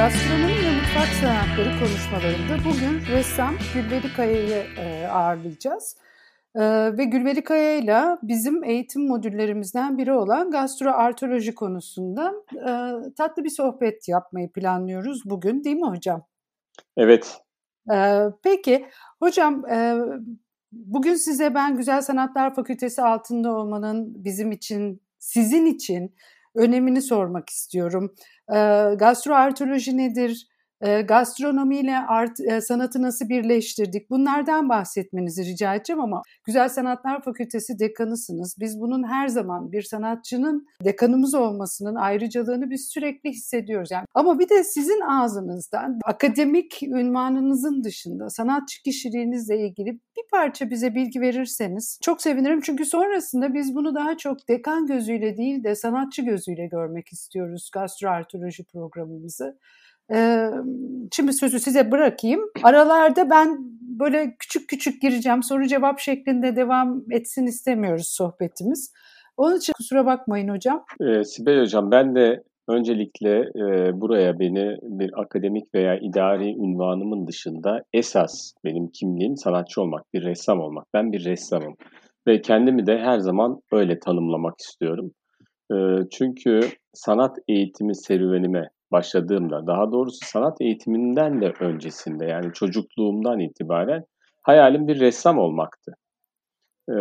Gastronomi 0.00 0.52
ve 0.52 0.70
mutfak 0.76 1.08
sanatları 1.08 1.78
konuşmalarında 1.78 2.64
bugün 2.64 3.16
ressam 3.16 3.54
Gülberi 3.74 4.12
Kaya'yı 4.16 4.66
e, 4.78 5.06
ağırlayacağız. 5.06 5.96
E, 6.54 6.60
ve 6.98 7.04
Gülberi 7.04 7.44
Kaya 7.44 7.76
ile 7.76 8.02
bizim 8.22 8.64
eğitim 8.64 9.08
modüllerimizden 9.08 9.98
biri 9.98 10.12
olan 10.12 10.50
gastroartoloji 10.50 11.54
konusunda 11.54 12.34
e, 12.54 12.70
tatlı 13.16 13.44
bir 13.44 13.50
sohbet 13.50 14.08
yapmayı 14.08 14.52
planlıyoruz 14.52 15.22
bugün 15.24 15.64
değil 15.64 15.76
mi 15.76 15.88
hocam? 15.88 16.26
Evet. 16.96 17.40
Peki 18.42 18.86
hocam 19.18 19.64
bugün 20.72 21.14
size 21.14 21.54
ben 21.54 21.76
Güzel 21.76 22.02
Sanatlar 22.02 22.54
Fakültesi 22.54 23.02
altında 23.02 23.52
olmanın 23.52 24.24
bizim 24.24 24.52
için, 24.52 25.02
sizin 25.18 25.66
için 25.66 26.14
önemini 26.54 27.02
sormak 27.02 27.50
istiyorum. 27.50 28.14
Gastroartoloji 28.98 29.96
nedir? 29.96 30.46
Gastronomiyle 31.08 31.98
art, 31.98 32.38
sanatı 32.60 33.02
nasıl 33.02 33.28
birleştirdik? 33.28 34.10
Bunlardan 34.10 34.68
bahsetmenizi 34.68 35.44
rica 35.44 35.74
edeceğim 35.74 36.00
ama 36.00 36.22
Güzel 36.46 36.68
Sanatlar 36.68 37.22
Fakültesi 37.22 37.78
dekanısınız. 37.78 38.56
Biz 38.60 38.80
bunun 38.80 39.08
her 39.08 39.28
zaman 39.28 39.72
bir 39.72 39.82
sanatçının 39.82 40.66
dekanımız 40.84 41.34
olmasının 41.34 41.94
ayrıcalığını 41.94 42.70
biz 42.70 42.88
sürekli 42.94 43.30
hissediyoruz. 43.30 43.90
Yani. 43.90 44.04
Ama 44.14 44.38
bir 44.38 44.48
de 44.48 44.64
sizin 44.64 45.00
ağzınızdan 45.00 45.98
akademik 46.04 46.82
ünvanınızın 46.82 47.84
dışında 47.84 48.30
sanatçı 48.30 48.82
kişiliğinizle 48.82 49.58
ilgili 49.68 50.00
parça 50.30 50.70
bize 50.70 50.94
bilgi 50.94 51.20
verirseniz 51.20 51.98
çok 52.02 52.22
sevinirim. 52.22 52.60
Çünkü 52.60 52.84
sonrasında 52.84 53.54
biz 53.54 53.74
bunu 53.74 53.94
daha 53.94 54.16
çok 54.16 54.48
dekan 54.48 54.86
gözüyle 54.86 55.36
değil 55.36 55.64
de 55.64 55.74
sanatçı 55.74 56.22
gözüyle 56.22 56.66
görmek 56.66 57.12
istiyoruz 57.12 57.70
gastroartoloji 57.74 58.64
programımızı. 58.64 59.58
Şimdi 61.12 61.32
sözü 61.32 61.60
size 61.60 61.90
bırakayım. 61.90 62.40
Aralarda 62.62 63.30
ben 63.30 63.58
böyle 63.80 64.36
küçük 64.38 64.68
küçük 64.68 65.02
gireceğim. 65.02 65.42
Soru 65.42 65.66
cevap 65.66 65.98
şeklinde 65.98 66.56
devam 66.56 67.04
etsin 67.10 67.46
istemiyoruz 67.46 68.08
sohbetimiz. 68.08 68.92
Onun 69.36 69.56
için 69.56 69.72
kusura 69.72 70.06
bakmayın 70.06 70.48
hocam. 70.48 70.84
Ee, 71.00 71.24
Sibel 71.24 71.60
hocam 71.60 71.90
ben 71.90 72.14
de 72.14 72.42
öncelikle 72.70 73.38
e, 73.38 74.00
buraya 74.00 74.38
beni 74.38 74.76
bir 74.82 75.20
akademik 75.20 75.74
veya 75.74 75.98
idari 75.98 76.54
ünvanımın 76.54 77.26
dışında 77.26 77.82
esas 77.92 78.52
benim 78.64 78.88
kimliğim 78.88 79.36
sanatçı 79.36 79.82
olmak, 79.82 80.04
bir 80.14 80.24
ressam 80.24 80.60
olmak. 80.60 80.86
Ben 80.94 81.12
bir 81.12 81.24
ressamım 81.24 81.76
ve 82.26 82.40
kendimi 82.40 82.86
de 82.86 82.98
her 82.98 83.18
zaman 83.18 83.60
öyle 83.72 83.98
tanımlamak 83.98 84.54
istiyorum. 84.58 85.10
E, 85.72 85.76
çünkü 86.12 86.60
sanat 86.94 87.36
eğitimi 87.48 87.96
serüvenime 87.96 88.68
başladığımda, 88.92 89.66
daha 89.66 89.92
doğrusu 89.92 90.18
sanat 90.22 90.60
eğitiminden 90.60 91.40
de 91.40 91.52
öncesinde 91.60 92.24
yani 92.24 92.52
çocukluğumdan 92.52 93.40
itibaren 93.40 94.04
hayalim 94.42 94.88
bir 94.88 95.00
ressam 95.00 95.38
olmaktı. 95.38 95.92
Ee, 96.88 96.94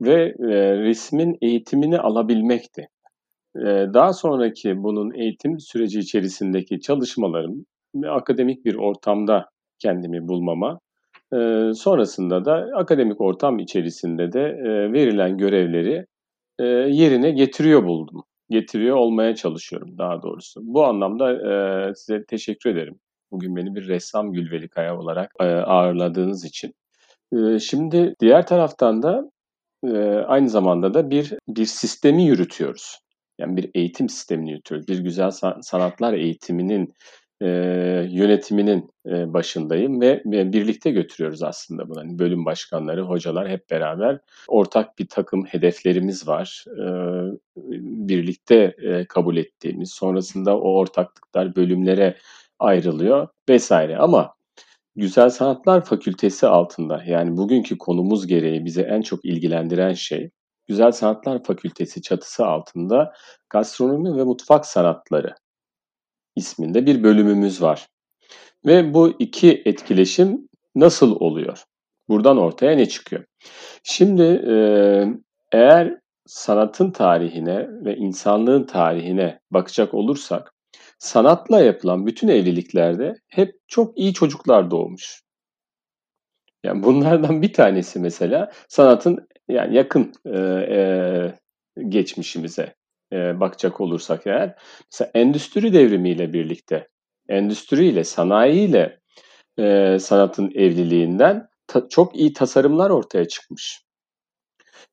ve 0.00 0.34
e, 0.40 0.76
resmin 0.76 1.38
eğitimini 1.42 1.98
alabilmekti. 1.98 2.88
Daha 3.94 4.12
sonraki 4.12 4.82
bunun 4.82 5.14
eğitim 5.14 5.60
süreci 5.60 5.98
içerisindeki 5.98 6.80
çalışmalarım 6.80 7.66
akademik 8.08 8.64
bir 8.64 8.74
ortamda 8.74 9.48
kendimi 9.78 10.28
bulmama, 10.28 10.80
sonrasında 11.74 12.44
da 12.44 12.68
akademik 12.74 13.20
ortam 13.20 13.58
içerisinde 13.58 14.32
de 14.32 14.42
verilen 14.92 15.38
görevleri 15.38 16.06
yerine 16.92 17.30
getiriyor 17.30 17.84
buldum 17.84 18.24
getiriyor 18.50 18.96
olmaya 18.96 19.34
çalışıyorum 19.34 19.98
daha 19.98 20.22
doğrusu. 20.22 20.60
Bu 20.64 20.84
anlamda 20.84 21.94
size 21.94 22.24
teşekkür 22.24 22.70
ederim. 22.70 22.98
Bugün 23.30 23.56
beni 23.56 23.74
bir 23.74 23.88
ressam 23.88 24.32
Gülveli 24.32 24.68
Kaya 24.68 24.98
olarak 24.98 25.30
ağırladığınız 25.40 26.44
için. 26.44 26.74
Şimdi 27.58 28.14
diğer 28.20 28.46
taraftan 28.46 29.02
da 29.02 29.30
aynı 30.26 30.48
zamanda 30.48 30.94
da 30.94 31.10
bir 31.10 31.32
bir 31.48 31.64
sistemi 31.64 32.24
yürütüyoruz. 32.24 32.98
Yani 33.38 33.56
bir 33.56 33.70
eğitim 33.74 34.08
sistemini 34.08 34.50
yürütüyoruz. 34.50 34.88
Bir 34.88 34.98
güzel 34.98 35.30
sanatlar 35.62 36.12
eğitiminin 36.12 36.94
e, 37.40 37.46
yönetiminin 38.10 38.90
e, 39.06 39.32
başındayım 39.32 40.00
ve, 40.00 40.22
ve 40.26 40.52
birlikte 40.52 40.90
götürüyoruz 40.90 41.42
aslında 41.42 41.88
bunu. 41.88 41.98
Yani 41.98 42.18
bölüm 42.18 42.44
başkanları, 42.44 43.02
hocalar 43.02 43.48
hep 43.48 43.70
beraber 43.70 44.18
ortak 44.48 44.98
bir 44.98 45.08
takım 45.08 45.44
hedeflerimiz 45.44 46.28
var. 46.28 46.64
E, 46.66 46.84
birlikte 48.08 48.74
e, 48.78 49.04
kabul 49.04 49.36
ettiğimiz, 49.36 49.90
sonrasında 49.90 50.58
o 50.58 50.78
ortaklıklar 50.78 51.56
bölümlere 51.56 52.16
ayrılıyor 52.58 53.28
vesaire. 53.48 53.96
Ama 53.96 54.36
Güzel 54.98 55.30
Sanatlar 55.30 55.84
Fakültesi 55.84 56.46
altında 56.46 57.04
yani 57.06 57.36
bugünkü 57.36 57.78
konumuz 57.78 58.26
gereği 58.26 58.64
bize 58.64 58.82
en 58.82 59.02
çok 59.02 59.24
ilgilendiren 59.24 59.92
şey 59.92 60.30
Güzel 60.68 60.92
Sanatlar 60.92 61.44
Fakültesi 61.44 62.02
çatısı 62.02 62.46
altında 62.46 63.12
gastronomi 63.50 64.18
ve 64.18 64.24
mutfak 64.24 64.66
sanatları 64.66 65.34
isminde 66.36 66.86
bir 66.86 67.02
bölümümüz 67.02 67.62
var. 67.62 67.86
Ve 68.66 68.94
bu 68.94 69.16
iki 69.18 69.62
etkileşim 69.64 70.48
nasıl 70.74 71.16
oluyor? 71.20 71.64
Buradan 72.08 72.38
ortaya 72.38 72.76
ne 72.76 72.88
çıkıyor? 72.88 73.24
Şimdi 73.82 74.22
eğer 75.52 75.98
sanatın 76.26 76.90
tarihine 76.90 77.68
ve 77.84 77.96
insanlığın 77.96 78.64
tarihine 78.64 79.40
bakacak 79.50 79.94
olursak, 79.94 80.54
sanatla 80.98 81.60
yapılan 81.60 82.06
bütün 82.06 82.28
evliliklerde 82.28 83.14
hep 83.28 83.54
çok 83.68 83.98
iyi 83.98 84.14
çocuklar 84.14 84.70
doğmuş. 84.70 85.22
Yani 86.64 86.82
bunlardan 86.82 87.42
bir 87.42 87.52
tanesi 87.52 87.98
mesela 87.98 88.52
sanatın 88.68 89.28
yani 89.48 89.76
yakın 89.76 90.12
e, 90.24 90.38
e, 90.38 91.38
geçmişimize 91.88 92.74
e, 93.12 93.40
bakacak 93.40 93.80
olursak 93.80 94.26
eğer 94.26 94.54
mesela 94.92 95.10
endüstri 95.14 95.72
devrimiyle 95.72 96.32
birlikte 96.32 96.88
endüstriyle 97.28 98.04
sanayiyle 98.04 99.00
e, 99.58 99.98
sanatın 100.00 100.50
evliliğinden 100.54 101.48
ta, 101.66 101.88
çok 101.88 102.16
iyi 102.16 102.32
tasarımlar 102.32 102.90
ortaya 102.90 103.28
çıkmış. 103.28 103.82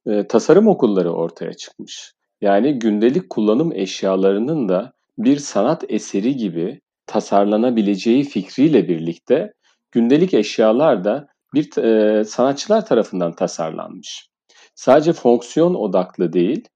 E, 0.07 0.27
tasarım 0.27 0.67
okulları 0.67 1.11
ortaya 1.11 1.53
çıkmış. 1.53 2.13
Yani 2.41 2.79
gündelik 2.79 3.29
kullanım 3.29 3.71
eşyalarının 3.73 4.69
da 4.69 4.93
bir 5.17 5.37
sanat 5.37 5.83
eseri 5.89 6.35
gibi 6.35 6.81
tasarlanabileceği 7.05 8.23
fikriyle 8.23 8.87
birlikte 8.87 9.53
gündelik 9.91 10.33
eşyalar 10.33 11.03
da 11.03 11.27
bir 11.53 11.77
e, 11.77 12.23
sanatçılar 12.23 12.85
tarafından 12.85 13.35
tasarlanmış. 13.35 14.27
Sadece 14.75 15.13
fonksiyon 15.13 15.75
odaklı 15.75 16.33
değil, 16.33 16.67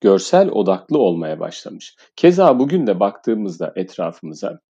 görsel 0.00 0.48
odaklı 0.50 0.98
olmaya 0.98 1.40
başlamış. 1.40 1.96
Keza 2.16 2.58
bugün 2.58 2.86
de 2.86 3.00
baktığımızda 3.00 3.72
etrafımıza 3.76 4.60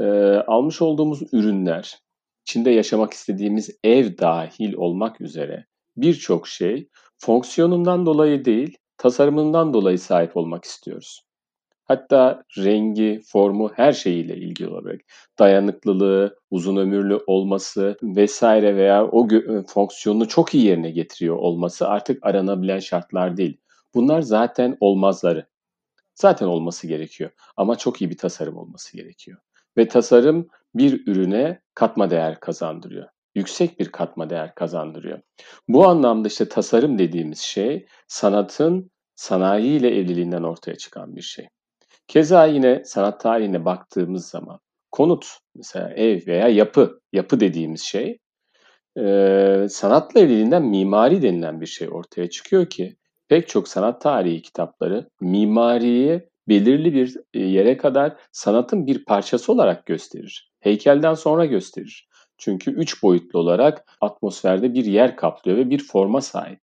e, 0.00 0.04
almış 0.46 0.82
olduğumuz 0.82 1.22
ürünler, 1.32 1.98
içinde 2.46 2.70
yaşamak 2.70 3.12
istediğimiz 3.12 3.70
ev 3.84 4.18
dahil 4.18 4.74
olmak 4.74 5.20
üzere 5.20 5.66
birçok 5.96 6.48
şey 6.48 6.88
fonksiyonundan 7.18 8.06
dolayı 8.06 8.44
değil, 8.44 8.76
tasarımından 8.98 9.74
dolayı 9.74 9.98
sahip 9.98 10.36
olmak 10.36 10.64
istiyoruz. 10.64 11.22
Hatta 11.84 12.42
rengi, 12.58 13.20
formu 13.26 13.72
her 13.74 13.92
şeyiyle 13.92 14.36
ilgili 14.36 14.68
olarak 14.68 15.00
dayanıklılığı, 15.38 16.38
uzun 16.50 16.76
ömürlü 16.76 17.20
olması 17.26 17.96
vesaire 18.02 18.76
veya 18.76 19.06
o 19.06 19.28
fonksiyonunu 19.66 20.28
çok 20.28 20.54
iyi 20.54 20.64
yerine 20.64 20.90
getiriyor 20.90 21.36
olması 21.36 21.88
artık 21.88 22.26
aranabilen 22.26 22.78
şartlar 22.78 23.36
değil. 23.36 23.56
Bunlar 23.94 24.22
zaten 24.22 24.76
olmazları. 24.80 25.46
Zaten 26.14 26.46
olması 26.46 26.86
gerekiyor 26.86 27.30
ama 27.56 27.76
çok 27.76 28.02
iyi 28.02 28.10
bir 28.10 28.18
tasarım 28.18 28.56
olması 28.56 28.96
gerekiyor. 28.96 29.38
Ve 29.76 29.88
tasarım 29.88 30.48
bir 30.74 31.06
ürüne 31.06 31.60
katma 31.74 32.10
değer 32.10 32.40
kazandırıyor. 32.40 33.08
Yüksek 33.34 33.80
bir 33.80 33.92
katma 33.92 34.30
değer 34.30 34.54
kazandırıyor. 34.54 35.20
Bu 35.68 35.86
anlamda 35.88 36.28
işte 36.28 36.48
tasarım 36.48 36.98
dediğimiz 36.98 37.38
şey 37.38 37.86
sanatın 38.08 38.90
sanayi 39.14 39.78
ile 39.78 39.98
evliliğinden 39.98 40.42
ortaya 40.42 40.76
çıkan 40.76 41.16
bir 41.16 41.22
şey. 41.22 41.48
Keza 42.08 42.46
yine 42.46 42.84
sanat 42.84 43.20
tarihine 43.20 43.64
baktığımız 43.64 44.28
zaman 44.28 44.60
konut 44.92 45.26
mesela 45.54 45.90
ev 45.90 46.26
veya 46.26 46.48
yapı, 46.48 47.00
yapı 47.12 47.40
dediğimiz 47.40 47.80
şey 47.80 48.18
e, 48.98 49.66
sanatla 49.70 50.20
evliliğinden 50.20 50.62
mimari 50.62 51.22
denilen 51.22 51.60
bir 51.60 51.66
şey 51.66 51.88
ortaya 51.88 52.30
çıkıyor 52.30 52.66
ki 52.66 52.96
pek 53.28 53.48
çok 53.48 53.68
sanat 53.68 54.00
tarihi 54.00 54.42
kitapları 54.42 55.08
mimariyi 55.20 56.28
belirli 56.48 56.94
bir 56.94 57.16
e, 57.34 57.40
yere 57.40 57.76
kadar 57.76 58.16
sanatın 58.32 58.86
bir 58.86 59.04
parçası 59.04 59.52
olarak 59.52 59.86
gösterir. 59.86 60.52
Heykelden 60.60 61.14
sonra 61.14 61.44
gösterir. 61.44 62.08
Çünkü 62.38 62.70
üç 62.70 63.02
boyutlu 63.02 63.38
olarak 63.38 63.96
atmosferde 64.00 64.74
bir 64.74 64.84
yer 64.84 65.16
kaplıyor 65.16 65.58
ve 65.58 65.70
bir 65.70 65.84
forma 65.84 66.20
sahip. 66.20 66.60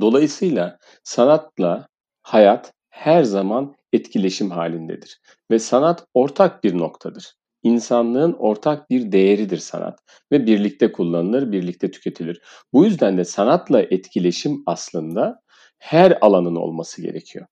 Dolayısıyla 0.00 0.78
sanatla 1.04 1.86
hayat 2.22 2.72
her 2.90 3.22
zaman 3.22 3.75
etkileşim 3.96 4.50
halindedir. 4.50 5.20
Ve 5.50 5.58
sanat 5.58 6.06
ortak 6.14 6.64
bir 6.64 6.78
noktadır. 6.78 7.34
İnsanlığın 7.62 8.32
ortak 8.32 8.90
bir 8.90 9.12
değeridir 9.12 9.58
sanat 9.58 9.98
ve 10.32 10.46
birlikte 10.46 10.92
kullanılır, 10.92 11.52
birlikte 11.52 11.90
tüketilir. 11.90 12.40
Bu 12.72 12.84
yüzden 12.84 13.18
de 13.18 13.24
sanatla 13.24 13.82
etkileşim 13.82 14.62
aslında 14.66 15.40
her 15.78 16.18
alanın 16.20 16.56
olması 16.56 17.02
gerekiyor. 17.02 17.46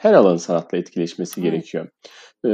Her 0.00 0.14
alanın 0.14 0.36
sanatla 0.36 0.78
etkileşmesi 0.78 1.40
evet. 1.40 1.52
gerekiyor. 1.52 1.88
Ee, 2.44 2.48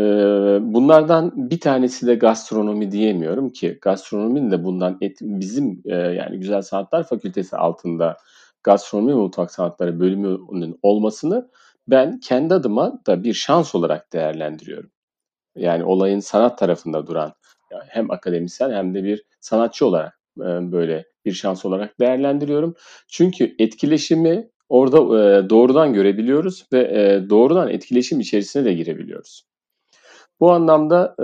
bunlardan 0.75 1.51
bir 1.51 1.61
tanesi 1.61 2.07
de 2.07 2.15
gastronomi 2.15 2.93
diyemiyorum 2.93 3.51
ki 3.53 3.79
gastronominin 3.83 4.51
de 4.51 4.65
bundan 4.65 4.99
et, 5.01 5.19
bizim 5.21 5.83
e, 5.85 5.95
yani 5.95 6.39
Güzel 6.39 6.63
Sanatlar 6.63 7.09
Fakültesi 7.09 7.57
altında 7.57 8.17
gastronomi 8.63 9.13
ve 9.13 9.17
mutfak 9.17 9.51
sanatları 9.51 10.01
bölümünün 10.01 10.79
olmasını 10.83 11.51
ben 11.89 12.21
kendi 12.21 12.55
adıma 12.55 13.01
da 13.07 13.25
bir 13.25 13.35
şans 13.35 13.75
olarak 13.75 14.13
değerlendiriyorum. 14.13 14.91
Yani 15.57 15.85
olayın 15.85 16.21
sanat 16.21 16.59
tarafında 16.59 17.07
duran 17.07 17.35
hem 17.89 18.11
akademisyen 18.11 18.71
hem 18.71 18.95
de 18.95 19.05
bir 19.05 19.25
sanatçı 19.41 19.87
olarak 19.87 20.21
e, 20.39 20.73
böyle 20.73 21.05
bir 21.25 21.33
şans 21.33 21.65
olarak 21.65 22.01
değerlendiriyorum. 22.01 22.75
Çünkü 23.09 23.55
etkileşimi 23.59 24.51
orada 24.69 24.97
e, 24.99 25.51
doğrudan 25.51 25.93
görebiliyoruz 25.93 26.67
ve 26.73 26.81
e, 26.81 27.31
doğrudan 27.31 27.69
etkileşim 27.69 28.21
içerisine 28.21 28.65
de 28.65 28.73
girebiliyoruz. 28.75 29.45
Bu 30.41 30.53
anlamda 30.53 31.15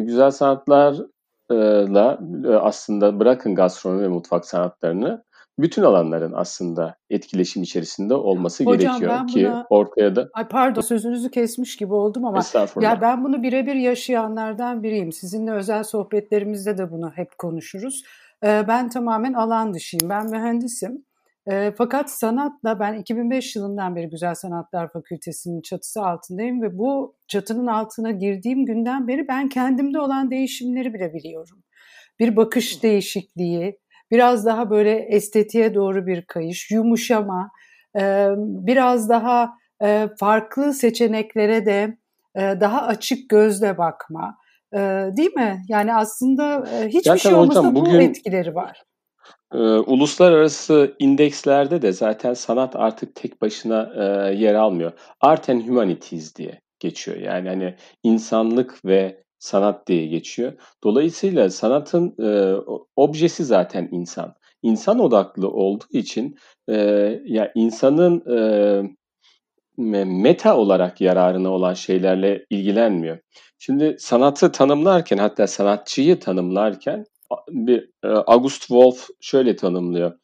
güzel 0.00 0.30
sanatlarla 0.30 2.18
aslında 2.60 3.20
bırakın 3.20 3.54
gastronomi 3.54 4.02
ve 4.02 4.08
mutfak 4.08 4.46
sanatlarını 4.46 5.24
bütün 5.62 5.82
alanların 5.82 6.32
aslında 6.32 6.96
etkileşim 7.10 7.62
içerisinde 7.62 8.14
olması 8.14 8.64
Hocam, 8.64 8.98
gerekiyor 8.98 9.20
ben 9.20 9.26
ki 9.26 9.44
buna, 9.44 9.66
ortaya 9.70 10.16
da... 10.16 10.28
Ay 10.32 10.48
pardon 10.48 10.80
sözünüzü 10.80 11.30
kesmiş 11.30 11.76
gibi 11.76 11.94
oldum 11.94 12.24
ama 12.24 12.42
ya 12.80 13.00
ben 13.00 13.24
bunu 13.24 13.42
birebir 13.42 13.74
yaşayanlardan 13.74 14.82
biriyim. 14.82 15.12
Sizinle 15.12 15.52
özel 15.52 15.84
sohbetlerimizde 15.84 16.78
de 16.78 16.90
bunu 16.90 17.10
hep 17.14 17.38
konuşuruz. 17.38 18.02
Ee, 18.44 18.64
ben 18.68 18.88
tamamen 18.88 19.32
alan 19.32 19.74
dışıyım. 19.74 20.10
Ben 20.10 20.30
mühendisim. 20.30 21.04
E, 21.50 21.72
fakat 21.78 22.10
sanatla 22.10 22.80
ben 22.80 22.94
2005 22.94 23.56
yılından 23.56 23.96
beri 23.96 24.08
Güzel 24.08 24.34
Sanatlar 24.34 24.92
Fakültesi'nin 24.92 25.60
çatısı 25.60 26.02
altındayım 26.02 26.62
ve 26.62 26.78
bu 26.78 27.16
çatının 27.28 27.66
altına 27.66 28.10
girdiğim 28.10 28.66
günden 28.66 29.08
beri 29.08 29.28
ben 29.28 29.48
kendimde 29.48 30.00
olan 30.00 30.30
değişimleri 30.30 30.94
bile 30.94 31.14
biliyorum. 31.14 31.62
Bir 32.18 32.36
bakış 32.36 32.82
değişikliği, 32.82 33.78
biraz 34.10 34.46
daha 34.46 34.70
böyle 34.70 34.98
estetiğe 34.98 35.74
doğru 35.74 36.06
bir 36.06 36.22
kayış, 36.22 36.70
yumuşama, 36.70 37.50
e, 37.96 38.28
biraz 38.36 39.08
daha 39.08 39.52
e, 39.82 40.08
farklı 40.18 40.74
seçeneklere 40.74 41.66
de 41.66 41.96
e, 42.34 42.40
daha 42.40 42.86
açık 42.86 43.28
gözle 43.28 43.78
bakma. 43.78 44.36
Değil 45.16 45.34
mi? 45.34 45.62
Yani 45.68 45.94
aslında 45.94 46.64
hiçbir 46.86 47.02
Zaten 47.02 47.16
şey 47.16 47.34
olmasa 47.34 47.60
hocam, 47.60 47.74
bugün, 47.74 47.94
bu 47.94 48.02
etkileri 48.02 48.54
var. 48.54 48.82
E, 49.54 49.58
uluslararası 49.58 50.94
indekslerde 50.98 51.82
de 51.82 51.92
zaten 51.92 52.34
sanat 52.34 52.76
artık 52.76 53.14
tek 53.14 53.42
başına 53.42 53.92
e, 53.96 54.34
yer 54.34 54.54
almıyor. 54.54 54.92
Art 55.20 55.48
and 55.48 55.68
Humanities 55.68 56.36
diye 56.36 56.60
geçiyor. 56.78 57.16
Yani 57.16 57.48
hani 57.48 57.74
insanlık 58.02 58.84
ve 58.84 59.22
sanat 59.40 59.86
diye 59.86 60.06
geçiyor. 60.06 60.52
Dolayısıyla 60.84 61.50
sanatın 61.50 62.14
e, 62.22 62.54
objesi 62.96 63.44
zaten 63.44 63.88
insan. 63.92 64.34
İnsan 64.62 64.98
odaklı 64.98 65.48
olduğu 65.48 65.86
için 65.92 66.36
e, 66.68 66.74
ya 67.24 67.52
insanın 67.54 68.22
e, 68.36 68.44
meta 70.04 70.56
olarak 70.56 71.00
yararına 71.00 71.50
olan 71.50 71.74
şeylerle 71.74 72.46
ilgilenmiyor. 72.50 73.18
Şimdi 73.58 73.96
sanatı 73.98 74.52
tanımlarken 74.52 75.18
hatta 75.18 75.46
sanatçıyı 75.46 76.20
tanımlarken 76.20 77.04
bir 77.48 77.90
e, 78.04 78.08
August 78.08 78.60
Wolf 78.60 79.08
şöyle 79.20 79.56
tanımlıyor. 79.56 80.18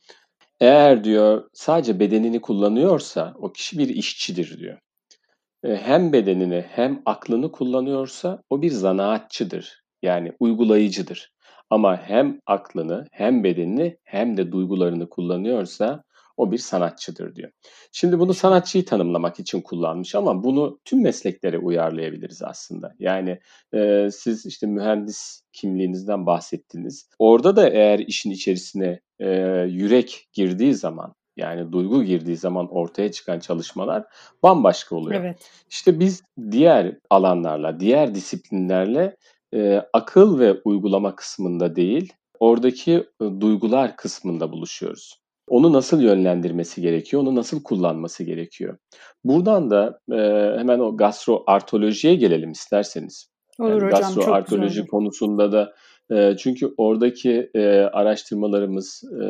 Eğer 0.61 1.05
diyor 1.05 1.51
sadece 1.53 2.01
bedenini 2.01 2.41
kullanıyorsa 2.41 3.35
o 3.39 3.53
kişi 3.53 3.79
bir 3.79 3.89
işçidir 3.89 4.59
diyor. 4.59 4.79
E, 5.67 5.77
hem 5.77 6.13
bedenini 6.13 6.65
hem 6.69 7.03
aklını 7.07 7.53
kullanıyorsa 7.53 8.43
o 8.51 8.63
bir 8.63 8.71
zanaatçıdır. 8.71 9.83
Yani 10.03 10.33
uygulayıcıdır. 10.41 11.33
Ama 11.71 11.97
hem 11.97 12.41
aklını 12.47 13.07
hem 13.13 13.45
bedenini 13.45 13.99
hem 14.05 14.37
de 14.37 14.53
duygularını 14.53 15.09
kullanıyorsa 15.09 16.05
o 16.37 16.53
bir 16.53 16.59
sanatçıdır 16.59 17.35
diyor. 17.35 17.51
Şimdi 17.93 18.19
bunu 18.19 18.35
sanatçıyı 18.35 18.85
tanımlamak 18.85 19.41
için 19.41 19.61
kullanmış 19.61 20.15
ama 20.15 20.45
bunu 20.45 20.81
tüm 20.85 21.03
mesleklere 21.03 21.59
uyarlayabiliriz 21.59 22.43
aslında. 22.43 22.95
Yani 22.99 23.39
e, 23.75 24.09
siz 24.12 24.47
işte 24.47 24.67
mühendis 24.67 25.43
kimliğinizden 25.53 26.27
bahsettiniz. 26.27 27.09
Orada 27.19 27.57
da 27.57 27.69
eğer 27.69 27.99
işin 27.99 28.31
içerisine 28.31 29.01
e, 29.19 29.29
yürek 29.69 30.29
girdiği 30.33 30.75
zaman 30.75 31.15
yani 31.37 31.73
duygu 31.73 32.05
girdiği 32.05 32.37
zaman 32.37 32.69
ortaya 32.71 33.12
çıkan 33.12 33.41
çalışmalar 33.41 34.05
bambaşka 34.43 34.97
oluyor. 34.97 35.21
Evet. 35.21 35.50
İşte 35.71 36.00
biz 36.00 36.23
diğer 36.50 36.97
alanlarla, 37.11 37.81
diğer 37.81 38.15
disiplinlerle 38.15 39.17
e, 39.55 39.83
akıl 39.93 40.38
ve 40.38 40.61
uygulama 40.65 41.17
kısmında 41.17 41.77
değil, 41.77 42.12
oradaki 42.41 42.93
e, 42.93 43.25
duygular 43.41 43.97
kısmında 43.97 44.53
buluşuyoruz. 44.53 45.21
Onu 45.49 45.73
nasıl 45.73 46.00
yönlendirmesi 46.00 46.83
gerekiyor, 46.83 47.23
onu 47.23 47.35
nasıl 47.35 47.62
kullanması 47.62 48.25
gerekiyor. 48.25 48.79
Buradan 49.25 49.71
da 49.71 50.00
e, 50.12 50.19
hemen 50.59 50.79
o 50.79 50.97
gastroartolojiye 50.97 52.15
gelelim 52.15 52.53
isterseniz. 52.53 53.31
Olur 53.59 53.71
yani 53.71 53.83
hocam, 53.83 54.00
gastroartoloji 54.00 54.87
konusunda 54.87 55.53
da 55.53 55.75
e, 56.11 56.37
çünkü 56.37 56.75
oradaki 56.76 57.50
e, 57.55 57.69
araştırmalarımız 57.79 59.05
e, 59.23 59.26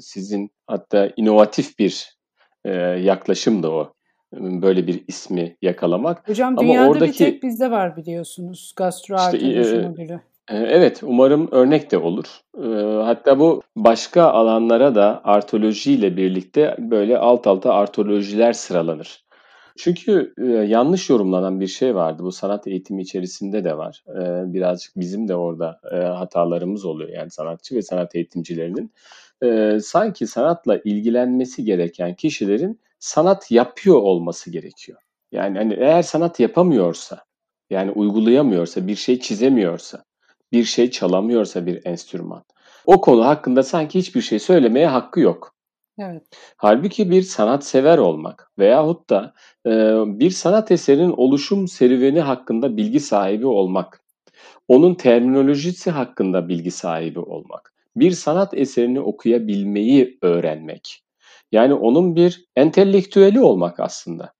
sizin 0.00 0.50
hatta 0.66 1.10
inovatif 1.16 1.78
bir 1.78 2.16
e, 2.64 2.70
yaklaşım 2.80 3.62
da 3.62 3.70
o 3.70 3.92
böyle 4.32 4.86
bir 4.86 5.04
ismi 5.08 5.56
yakalamak. 5.62 6.28
Hocam 6.28 6.58
Ama 6.58 6.62
dünyada 6.62 6.90
oradaki, 6.90 7.24
bir 7.24 7.32
tek 7.32 7.42
bizde 7.42 7.70
var 7.70 7.96
biliyorsunuz 7.96 8.72
gastroartoloji 8.76 9.60
işte, 9.60 9.88
modülü. 9.88 10.20
Evet, 10.48 11.00
umarım 11.02 11.48
örnek 11.50 11.90
de 11.90 11.98
olur. 11.98 12.24
Hatta 13.04 13.38
bu 13.38 13.62
başka 13.76 14.22
alanlara 14.22 14.94
da 14.94 15.20
artolojiyle 15.24 16.16
birlikte 16.16 16.76
böyle 16.78 17.18
alt 17.18 17.46
alta 17.46 17.74
artolojiler 17.74 18.52
sıralanır. 18.52 19.24
Çünkü 19.82 20.34
yanlış 20.68 21.10
yorumlanan 21.10 21.60
bir 21.60 21.66
şey 21.66 21.94
vardı. 21.94 22.22
Bu 22.22 22.32
sanat 22.32 22.66
eğitimi 22.66 23.02
içerisinde 23.02 23.64
de 23.64 23.76
var. 23.76 24.04
Birazcık 24.44 24.92
bizim 24.96 25.28
de 25.28 25.36
orada 25.36 25.80
hatalarımız 26.18 26.84
oluyor. 26.84 27.10
Yani 27.10 27.30
sanatçı 27.30 27.74
ve 27.74 27.82
sanat 27.82 28.14
eğitimcilerinin. 28.14 28.92
Sanki 29.80 30.26
sanatla 30.26 30.80
ilgilenmesi 30.84 31.64
gereken 31.64 32.14
kişilerin 32.14 32.80
sanat 32.98 33.50
yapıyor 33.50 33.96
olması 33.96 34.50
gerekiyor. 34.50 34.98
Yani 35.32 35.58
hani 35.58 35.74
eğer 35.74 36.02
sanat 36.02 36.40
yapamıyorsa, 36.40 37.24
yani 37.70 37.90
uygulayamıyorsa, 37.90 38.86
bir 38.86 38.96
şey 38.96 39.20
çizemiyorsa, 39.20 40.04
bir 40.52 40.64
şey 40.64 40.90
çalamıyorsa 40.90 41.66
bir 41.66 41.86
enstrüman. 41.86 42.44
O 42.86 43.00
konu 43.00 43.26
hakkında 43.26 43.62
sanki 43.62 43.98
hiçbir 43.98 44.20
şey 44.20 44.38
söylemeye 44.38 44.86
hakkı 44.86 45.20
yok. 45.20 45.54
Evet. 46.00 46.22
Halbuki 46.56 47.10
bir 47.10 47.22
sanat 47.22 47.64
sever 47.64 47.98
olmak 47.98 48.52
veyahut 48.58 49.10
da 49.10 49.34
e, 49.66 49.70
bir 50.06 50.30
sanat 50.30 50.70
eserinin 50.70 51.14
oluşum 51.16 51.68
serüveni 51.68 52.20
hakkında 52.20 52.76
bilgi 52.76 53.00
sahibi 53.00 53.46
olmak, 53.46 54.02
onun 54.68 54.94
terminolojisi 54.94 55.90
hakkında 55.90 56.48
bilgi 56.48 56.70
sahibi 56.70 57.18
olmak, 57.18 57.74
bir 57.96 58.10
sanat 58.10 58.54
eserini 58.54 59.00
okuyabilmeyi 59.00 60.18
öğrenmek. 60.22 61.02
Yani 61.52 61.74
onun 61.74 62.16
bir 62.16 62.44
entelektüeli 62.56 63.40
olmak 63.40 63.80
aslında. 63.80 64.32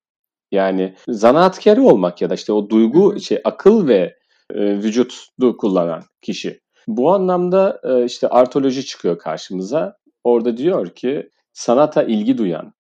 Yani 0.52 0.95
zanaatkarı 1.09 1.83
olmak 1.83 2.23
ya 2.23 2.31
da 2.31 2.35
işte 2.35 2.52
o 2.52 2.71
duygu, 2.71 3.21
şey 3.21 3.40
akıl 3.45 3.88
ve 3.88 4.17
e, 4.55 4.61
vücutu 4.61 5.57
kullanan 5.57 6.02
kişi. 6.23 6.61
Bu 6.88 7.12
anlamda 7.12 7.81
e, 7.85 8.05
işte 8.05 8.29
artoloji 8.29 8.87
çıkıyor 8.87 9.19
karşımıza. 9.19 9.97
Orada 10.25 10.57
diyor 10.57 10.95
ki 10.95 11.31
sanata 11.52 12.02
ilgi 12.02 12.38
duyan, 12.38 12.73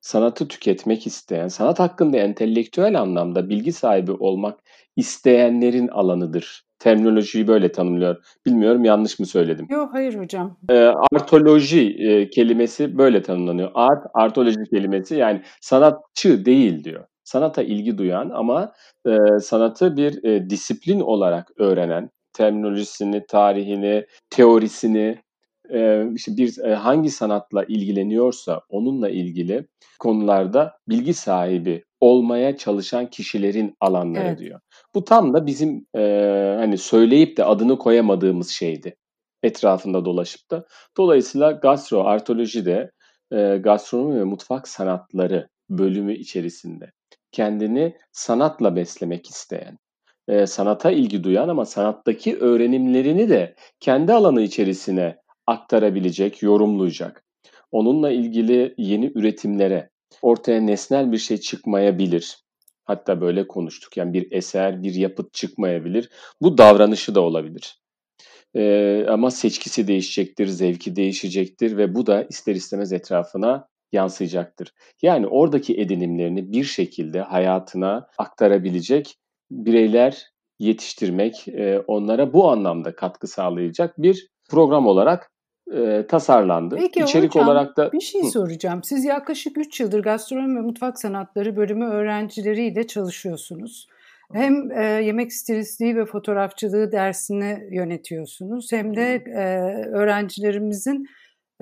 sanatı 0.00 0.48
tüketmek 0.48 1.06
isteyen, 1.06 1.48
sanat 1.48 1.78
hakkında 1.78 2.16
entelektüel 2.16 3.00
anlamda 3.00 3.48
bilgi 3.48 3.72
sahibi 3.72 4.12
olmak 4.12 4.60
isteyenlerin 4.96 5.88
alanıdır. 5.88 6.66
Terminolojiyi 6.78 7.48
böyle 7.48 7.72
tanımlıyor. 7.72 8.24
Bilmiyorum 8.46 8.84
yanlış 8.84 9.18
mı 9.18 9.26
söyledim? 9.26 9.66
Yok 9.70 9.88
hayır 9.92 10.14
hocam. 10.14 10.56
E, 10.70 10.92
artoloji 11.12 11.96
e, 11.98 12.30
kelimesi 12.30 12.98
böyle 12.98 13.22
tanımlanıyor. 13.22 13.70
Art, 13.74 14.06
artoloji 14.14 14.64
kelimesi 14.70 15.14
yani 15.14 15.42
sanatçı 15.60 16.44
değil 16.44 16.84
diyor 16.84 17.04
sanata 17.26 17.62
ilgi 17.62 17.98
duyan 17.98 18.30
ama 18.30 18.72
e, 19.06 19.40
sanatı 19.40 19.96
bir 19.96 20.24
e, 20.24 20.50
disiplin 20.50 21.00
olarak 21.00 21.50
öğrenen, 21.58 22.10
terminolojisini, 22.32 23.26
tarihini, 23.26 24.06
teorisini, 24.30 25.18
e, 25.72 26.06
işte 26.14 26.36
bir 26.36 26.58
e, 26.58 26.74
hangi 26.74 27.10
sanatla 27.10 27.64
ilgileniyorsa 27.64 28.60
onunla 28.68 29.10
ilgili 29.10 29.66
konularda 29.98 30.72
bilgi 30.88 31.14
sahibi 31.14 31.84
olmaya 32.00 32.56
çalışan 32.56 33.06
kişilerin 33.06 33.74
alanları 33.80 34.28
Evet. 34.28 34.38
diyor. 34.38 34.60
Bu 34.94 35.04
tam 35.04 35.34
da 35.34 35.46
bizim 35.46 35.86
e, 35.96 36.00
hani 36.58 36.78
söyleyip 36.78 37.36
de 37.36 37.44
adını 37.44 37.78
koyamadığımız 37.78 38.50
şeydi 38.50 38.96
etrafında 39.42 40.04
dolaşıp 40.04 40.50
da. 40.50 40.66
Dolayısıyla 40.96 41.50
gastroartoloji 41.50 42.64
de 42.64 42.90
e, 43.32 43.56
gastronomi 43.56 44.20
ve 44.20 44.24
mutfak 44.24 44.68
sanatları 44.68 45.48
bölümü 45.70 46.14
içerisinde 46.14 46.92
kendini 47.32 47.96
sanatla 48.12 48.76
beslemek 48.76 49.26
isteyen, 49.30 49.78
e, 50.28 50.46
sanata 50.46 50.90
ilgi 50.90 51.24
duyan 51.24 51.48
ama 51.48 51.64
sanattaki 51.64 52.38
öğrenimlerini 52.38 53.28
de 53.28 53.54
kendi 53.80 54.12
alanı 54.12 54.42
içerisine 54.42 55.16
aktarabilecek, 55.46 56.42
yorumlayacak. 56.42 57.24
Onunla 57.72 58.10
ilgili 58.10 58.74
yeni 58.78 59.12
üretimlere, 59.14 59.90
ortaya 60.22 60.60
nesnel 60.60 61.12
bir 61.12 61.18
şey 61.18 61.36
çıkmayabilir. 61.36 62.38
Hatta 62.84 63.20
böyle 63.20 63.48
konuştuk. 63.48 63.96
Yani 63.96 64.12
bir 64.12 64.32
eser, 64.32 64.82
bir 64.82 64.94
yapıt 64.94 65.32
çıkmayabilir. 65.32 66.10
Bu 66.42 66.58
davranışı 66.58 67.14
da 67.14 67.20
olabilir. 67.20 67.80
Ee, 68.56 69.06
ama 69.08 69.30
seçkisi 69.30 69.88
değişecektir, 69.88 70.46
zevki 70.46 70.96
değişecektir 70.96 71.76
ve 71.76 71.94
bu 71.94 72.06
da 72.06 72.22
ister 72.22 72.54
istemez 72.54 72.92
etrafına 72.92 73.68
yansıyacaktır. 73.92 74.72
Yani 75.02 75.26
oradaki 75.26 75.80
edinimlerini 75.80 76.52
bir 76.52 76.64
şekilde 76.64 77.20
hayatına 77.20 78.08
aktarabilecek 78.18 79.16
bireyler 79.50 80.26
yetiştirmek, 80.58 81.48
e, 81.48 81.78
onlara 81.86 82.32
bu 82.32 82.50
anlamda 82.50 82.96
katkı 82.96 83.26
sağlayacak 83.26 83.94
bir 83.98 84.28
program 84.50 84.86
olarak 84.86 85.30
e, 85.74 86.06
tasarlandı. 86.06 86.76
Peki 86.76 87.00
İçerik 87.00 87.34
hocam 87.34 87.48
olarak 87.48 87.76
da 87.76 87.92
bir 87.92 88.00
şey 88.00 88.22
Hı. 88.22 88.26
soracağım. 88.26 88.80
Siz 88.84 89.04
yaklaşık 89.04 89.58
3 89.58 89.80
yıldır 89.80 90.02
gastronomi 90.02 90.56
ve 90.56 90.60
mutfak 90.60 90.98
sanatları 90.98 91.56
bölümü 91.56 91.84
öğrencileriyle 91.84 92.86
çalışıyorsunuz. 92.86 93.86
Hem 94.32 94.70
e, 94.72 94.84
yemek 94.84 95.32
stilistliği 95.32 95.96
ve 95.96 96.04
fotoğrafçılığı 96.04 96.92
dersini 96.92 97.68
yönetiyorsunuz 97.70 98.72
hem 98.72 98.96
de 98.96 99.24
e, 99.26 99.42
öğrencilerimizin 99.88 101.06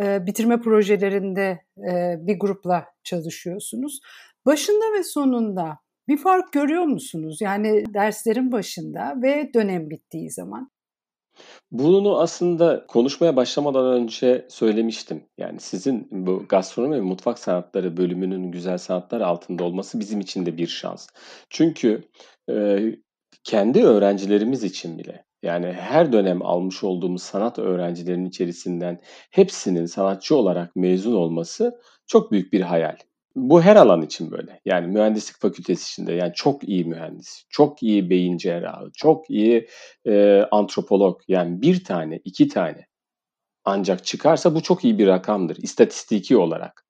e, 0.03 0.27
bitirme 0.27 0.61
projelerinde 0.61 1.61
e, 1.91 2.17
bir 2.19 2.39
grupla 2.39 2.85
çalışıyorsunuz. 3.05 4.01
Başında 4.47 4.99
ve 4.99 5.03
sonunda 5.03 5.79
bir 6.09 6.17
fark 6.17 6.53
görüyor 6.53 6.83
musunuz? 6.83 7.39
Yani 7.41 7.85
derslerin 7.95 8.53
başında 8.53 9.15
ve 9.23 9.51
dönem 9.55 9.91
bittiği 9.91 10.31
zaman. 10.31 10.71
Bunu 11.71 12.21
aslında 12.21 12.87
konuşmaya 12.87 13.37
başlamadan 13.37 13.87
önce 13.87 14.47
söylemiştim. 14.49 15.25
Yani 15.39 15.61
sizin 15.61 16.09
bu 16.11 16.45
gastronomi 16.49 16.97
ve 16.97 17.01
mutfak 17.01 17.39
sanatları 17.39 17.97
bölümünün 17.97 18.51
güzel 18.53 18.79
sanatlar 18.79 19.21
altında 19.21 19.65
olması 19.65 20.01
bizim 20.01 20.21
için 20.21 20.47
de 20.47 20.57
bir 20.57 20.67
şans. 20.67 21.09
Çünkü 21.51 22.03
e, 22.51 22.79
kendi 23.45 23.85
öğrencilerimiz 23.85 24.65
için 24.65 24.99
bile 24.99 25.25
yani 25.43 25.67
her 25.67 26.13
dönem 26.13 26.43
almış 26.43 26.85
olduğumuz 26.85 27.23
sanat 27.23 27.59
öğrencilerinin 27.59 28.29
içerisinden 28.29 29.01
hepsinin 29.31 29.87
sanatçı 29.87 30.37
olarak 30.37 30.77
mezun 30.77 31.15
olması 31.15 31.81
çok 32.07 32.33
büyük 32.33 32.53
bir 32.53 32.61
hayal. 32.61 32.97
Bu 33.37 33.63
her 33.63 33.77
alan 33.77 34.03
için 34.03 34.31
böyle. 34.31 34.61
Yani 34.65 34.87
mühendislik 34.87 35.41
fakültesi 35.41 35.93
içinde 35.93 36.13
yani 36.13 36.33
çok 36.35 36.69
iyi 36.69 36.85
mühendis, 36.85 37.45
çok 37.51 37.83
iyi 37.83 38.11
beyin 38.11 38.37
cerrahı, 38.37 38.91
çok 38.97 39.31
iyi 39.31 39.69
e, 40.07 40.43
antropolog 40.51 41.21
yani 41.29 41.63
bir 41.63 41.85
tane, 41.85 42.21
iki 42.25 42.49
tane 42.49 42.87
ancak 43.65 44.05
çıkarsa 44.05 44.55
bu 44.55 44.63
çok 44.63 44.85
iyi 44.85 44.99
bir 44.99 45.07
rakamdır 45.07 45.57
istatistiki 45.57 46.37
olarak. 46.37 46.85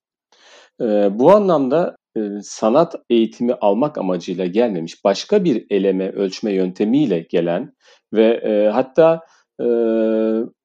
E, 0.80 0.84
bu 1.18 1.30
anlamda 1.32 1.96
e, 2.16 2.20
sanat 2.42 2.94
eğitimi 3.10 3.54
almak 3.54 3.98
amacıyla 3.98 4.46
gelmemiş 4.46 5.04
başka 5.04 5.44
bir 5.44 5.66
eleme, 5.70 6.10
ölçme 6.10 6.52
yöntemiyle 6.52 7.20
gelen 7.30 7.72
ve 8.12 8.26
e, 8.26 8.68
hatta 8.70 9.20
e, 9.60 9.64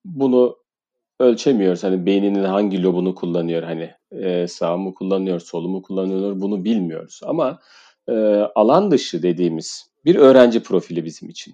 bunu 0.06 0.59
ölçemiyoruz. 1.20 1.84
Hani 1.84 2.06
beyninin 2.06 2.44
hangi 2.44 2.84
lobunu 2.84 3.16
kullanıyor 3.16 3.64
hani 3.64 3.92
e, 4.12 4.48
sağ 4.48 4.78
mı 4.78 4.94
kullanıyor, 4.94 5.40
solu 5.40 5.70
mu 5.70 5.82
kullanıyor 5.82 6.42
bunu 6.42 6.64
bilmiyoruz. 6.66 7.22
Ama 7.24 7.60
e, 8.08 8.14
alan 8.56 8.92
dışı 8.92 9.24
dediğimiz 9.24 9.90
bir 10.06 10.16
öğrenci 10.16 10.64
profili 10.64 11.06
bizim 11.06 11.30
için. 11.30 11.54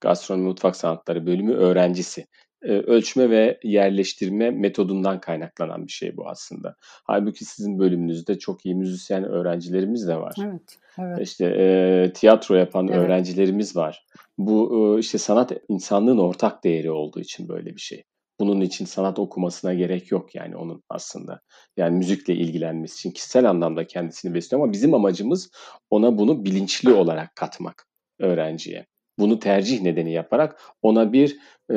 Gastronomi 0.00 0.44
Mutfak 0.44 0.76
Sanatları 0.76 1.26
bölümü 1.26 1.54
öğrencisi. 1.54 2.26
E, 2.62 2.68
ölçme 2.68 3.30
ve 3.30 3.58
yerleştirme 3.62 4.50
metodundan 4.50 5.20
kaynaklanan 5.20 5.86
bir 5.86 5.92
şey 5.92 6.16
bu 6.16 6.28
aslında. 6.28 6.76
Halbuki 6.80 7.44
sizin 7.44 7.78
bölümünüzde 7.78 8.38
çok 8.38 8.66
iyi 8.66 8.74
müzisyen 8.74 9.24
öğrencilerimiz 9.24 10.08
de 10.08 10.16
var. 10.16 10.34
Evet, 10.42 10.78
evet. 10.98 11.18
İşte 11.20 11.44
e, 11.44 12.12
tiyatro 12.14 12.54
yapan 12.54 12.88
Evet. 12.88 12.98
öğrencilerimiz 12.98 13.76
var. 13.76 14.06
Bu 14.38 14.96
e, 14.96 15.00
işte 15.00 15.18
sanat 15.18 15.52
insanlığın 15.68 16.18
ortak 16.18 16.64
değeri 16.64 16.90
olduğu 16.90 17.20
için 17.20 17.48
böyle 17.48 17.74
bir 17.74 17.80
şey. 17.80 18.04
Bunun 18.40 18.60
için 18.60 18.84
sanat 18.84 19.18
okumasına 19.18 19.74
gerek 19.74 20.12
yok 20.12 20.34
yani 20.34 20.56
onun 20.56 20.82
aslında. 20.90 21.40
Yani 21.76 21.96
müzikle 21.96 22.34
ilgilenmesi 22.34 22.94
için 22.94 23.10
kişisel 23.10 23.50
anlamda 23.50 23.86
kendisini 23.86 24.34
besliyor 24.34 24.62
ama 24.62 24.72
bizim 24.72 24.94
amacımız 24.94 25.50
ona 25.90 26.18
bunu 26.18 26.44
bilinçli 26.44 26.92
olarak 26.92 27.36
katmak 27.36 27.86
öğrenciye. 28.20 28.86
Bunu 29.18 29.38
tercih 29.38 29.80
nedeni 29.80 30.12
yaparak 30.12 30.60
ona 30.82 31.12
bir 31.12 31.36
e, 31.72 31.76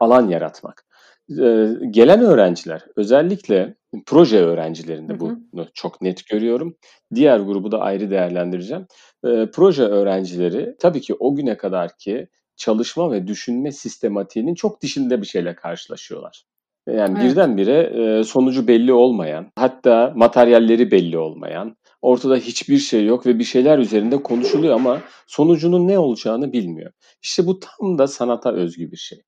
alan 0.00 0.28
yaratmak. 0.28 0.86
E, 1.30 1.68
gelen 1.90 2.20
öğrenciler 2.20 2.84
özellikle 2.96 3.74
proje 4.06 4.38
öğrencilerinde 4.38 5.12
Hı 5.12 5.16
hı. 5.16 5.36
bunu 5.52 5.68
çok 5.74 6.02
net 6.02 6.26
görüyorum. 6.26 6.76
Diğer 7.14 7.40
grubu 7.40 7.72
da 7.72 7.80
ayrı 7.80 8.10
değerlendireceğim. 8.10 8.86
E, 9.26 9.50
proje 9.54 9.82
öğrencileri 9.82 10.76
tabii 10.80 11.00
ki 11.00 11.14
o 11.14 11.34
güne 11.34 11.56
kadar 11.56 11.96
ki 11.98 12.28
çalışma 12.62 13.12
ve 13.12 13.26
düşünme 13.26 13.72
sistematiğinin 13.72 14.54
çok 14.54 14.82
dışında 14.82 15.22
bir 15.22 15.26
şeyle 15.26 15.54
karşılaşıyorlar. 15.54 16.44
Yani 16.88 17.18
Evet. 17.20 17.30
birdenbire 17.30 18.24
sonucu 18.24 18.68
belli 18.68 18.92
olmayan, 18.92 19.52
hatta 19.56 20.12
materyalleri 20.16 20.90
belli 20.90 21.18
olmayan, 21.18 21.76
ortada 22.02 22.36
hiçbir 22.36 22.78
şey 22.78 23.06
yok 23.06 23.26
ve 23.26 23.38
bir 23.38 23.44
şeyler 23.44 23.78
üzerinde 23.78 24.22
konuşuluyor 24.22 24.74
ama 24.74 25.00
sonucunun 25.26 25.88
ne 25.88 25.98
olacağını 25.98 26.52
bilmiyor. 26.52 26.92
İşte 27.22 27.46
bu 27.46 27.60
tam 27.60 27.98
da 27.98 28.06
sanata 28.06 28.52
özgü 28.52 28.92
bir 28.92 28.96
şey. 28.96 29.22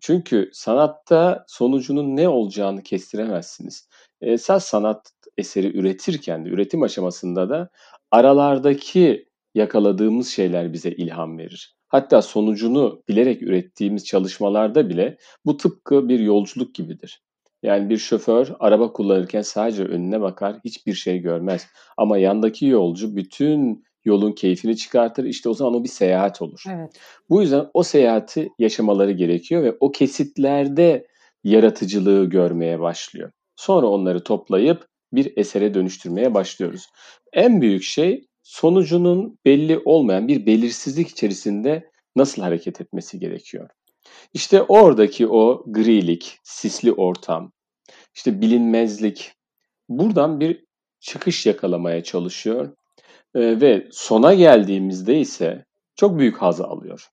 Çünkü 0.00 0.50
sanatta 0.52 1.44
sonucunun 1.48 2.16
ne 2.16 2.28
olacağını 2.28 2.82
kestiremezsiniz. 2.82 3.88
Esas 4.20 4.64
sanat 4.64 5.10
eseri 5.38 5.78
üretirken 5.78 6.44
de, 6.44 6.48
üretim 6.48 6.82
aşamasında 6.82 7.48
da 7.50 7.68
aralardaki 8.10 9.28
yakaladığımız 9.54 10.28
şeyler 10.28 10.72
bize 10.72 10.90
ilham 10.90 11.38
verir. 11.38 11.74
Hatta 11.94 12.22
sonucunu 12.22 13.02
bilerek 13.08 13.42
ürettiğimiz 13.42 14.04
çalışmalarda 14.04 14.88
bile 14.88 15.16
bu 15.46 15.56
tıpkı 15.56 16.08
bir 16.08 16.18
yolculuk 16.18 16.74
gibidir. 16.74 17.22
Yani 17.62 17.90
bir 17.90 17.96
şoför 17.96 18.48
araba 18.60 18.92
kullanırken 18.92 19.42
sadece 19.42 19.84
önüne 19.84 20.20
bakar, 20.20 20.56
hiçbir 20.64 20.94
şey 20.94 21.18
görmez. 21.18 21.66
Ama 21.96 22.18
yandaki 22.18 22.66
yolcu 22.66 23.16
bütün 23.16 23.84
yolun 24.04 24.32
keyfini 24.32 24.76
çıkartır. 24.76 25.24
İşte 25.24 25.48
o 25.48 25.54
zaman 25.54 25.74
o 25.74 25.84
bir 25.84 25.88
seyahat 25.88 26.42
olur. 26.42 26.62
Evet. 26.70 27.00
Bu 27.30 27.42
yüzden 27.42 27.66
o 27.74 27.82
seyahati 27.82 28.48
yaşamaları 28.58 29.12
gerekiyor 29.12 29.62
ve 29.62 29.76
o 29.80 29.92
kesitlerde 29.92 31.06
yaratıcılığı 31.44 32.24
görmeye 32.24 32.80
başlıyor. 32.80 33.30
Sonra 33.56 33.86
onları 33.86 34.24
toplayıp 34.24 34.86
bir 35.12 35.32
esere 35.36 35.74
dönüştürmeye 35.74 36.34
başlıyoruz. 36.34 36.86
En 37.32 37.60
büyük 37.60 37.82
şey 37.82 38.26
sonucunun 38.44 39.38
belli 39.46 39.82
olmayan 39.84 40.28
bir 40.28 40.46
belirsizlik 40.46 41.08
içerisinde 41.08 41.90
nasıl 42.16 42.42
hareket 42.42 42.80
etmesi 42.80 43.18
gerekiyor. 43.18 43.70
İşte 44.34 44.62
oradaki 44.62 45.26
o 45.28 45.64
grilik, 45.66 46.38
sisli 46.44 46.92
ortam, 46.92 47.52
işte 48.14 48.40
bilinmezlik 48.40 49.32
buradan 49.88 50.40
bir 50.40 50.64
çıkış 51.00 51.46
yakalamaya 51.46 52.04
çalışıyor 52.04 52.76
Ee, 53.34 53.60
ve 53.60 53.88
sona 53.92 54.34
geldiğimizde 54.34 55.20
ise 55.20 55.64
çok 55.96 56.18
büyük 56.18 56.36
haz 56.36 56.60
alıyor. 56.60 57.08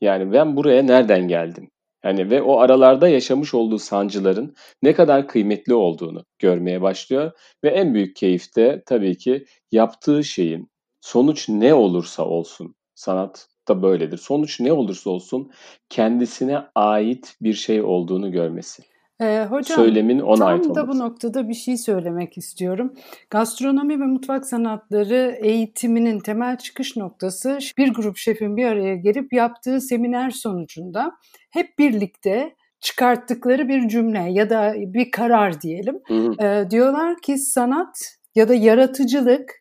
Yani 0.00 0.32
ben 0.32 0.56
buraya 0.56 0.82
nereden 0.82 1.28
geldim? 1.28 1.70
Yani 2.04 2.30
ve 2.30 2.42
o 2.42 2.58
aralarda 2.58 3.08
yaşamış 3.08 3.54
olduğu 3.54 3.78
sancıların 3.78 4.54
ne 4.82 4.94
kadar 4.94 5.28
kıymetli 5.28 5.74
olduğunu 5.74 6.24
görmeye 6.38 6.82
başlıyor 6.82 7.32
ve 7.64 7.68
en 7.68 7.94
büyük 7.94 8.16
keyif 8.16 8.56
de 8.56 8.82
tabii 8.86 9.16
ki 9.16 9.44
yaptığı 9.72 10.24
şeyin 10.24 10.70
sonuç 11.00 11.48
ne 11.48 11.74
olursa 11.74 12.24
olsun 12.24 12.74
sanat 12.94 13.48
da 13.68 13.82
böyledir. 13.82 14.18
Sonuç 14.18 14.60
ne 14.60 14.72
olursa 14.72 15.10
olsun 15.10 15.50
kendisine 15.88 16.58
ait 16.74 17.36
bir 17.40 17.54
şey 17.54 17.82
olduğunu 17.82 18.32
görmesi. 18.32 18.82
Ee, 19.20 19.46
hocam 19.50 19.76
Söylemin 19.76 20.20
ona 20.20 20.44
ait 20.44 20.64
tam 20.64 20.74
da 20.74 20.88
bu 20.88 20.98
noktada 20.98 21.48
bir 21.48 21.54
şey 21.54 21.76
söylemek 21.76 22.38
istiyorum. 22.38 22.94
Gastronomi 23.30 24.00
ve 24.00 24.04
mutfak 24.04 24.46
sanatları 24.46 25.38
eğitiminin 25.40 26.20
temel 26.20 26.58
çıkış 26.58 26.96
noktası 26.96 27.58
bir 27.78 27.94
grup 27.94 28.16
şefin 28.16 28.56
bir 28.56 28.64
araya 28.64 28.96
gelip 28.96 29.32
yaptığı 29.32 29.80
seminer 29.80 30.30
sonucunda 30.30 31.12
hep 31.50 31.78
birlikte 31.78 32.54
çıkarttıkları 32.80 33.68
bir 33.68 33.88
cümle 33.88 34.30
ya 34.30 34.50
da 34.50 34.74
bir 34.76 35.10
karar 35.10 35.60
diyelim. 35.60 36.00
Hı 36.06 36.14
hı. 36.14 36.44
Ee, 36.44 36.70
diyorlar 36.70 37.20
ki 37.22 37.38
sanat 37.38 38.18
ya 38.34 38.48
da 38.48 38.54
yaratıcılık 38.54 39.54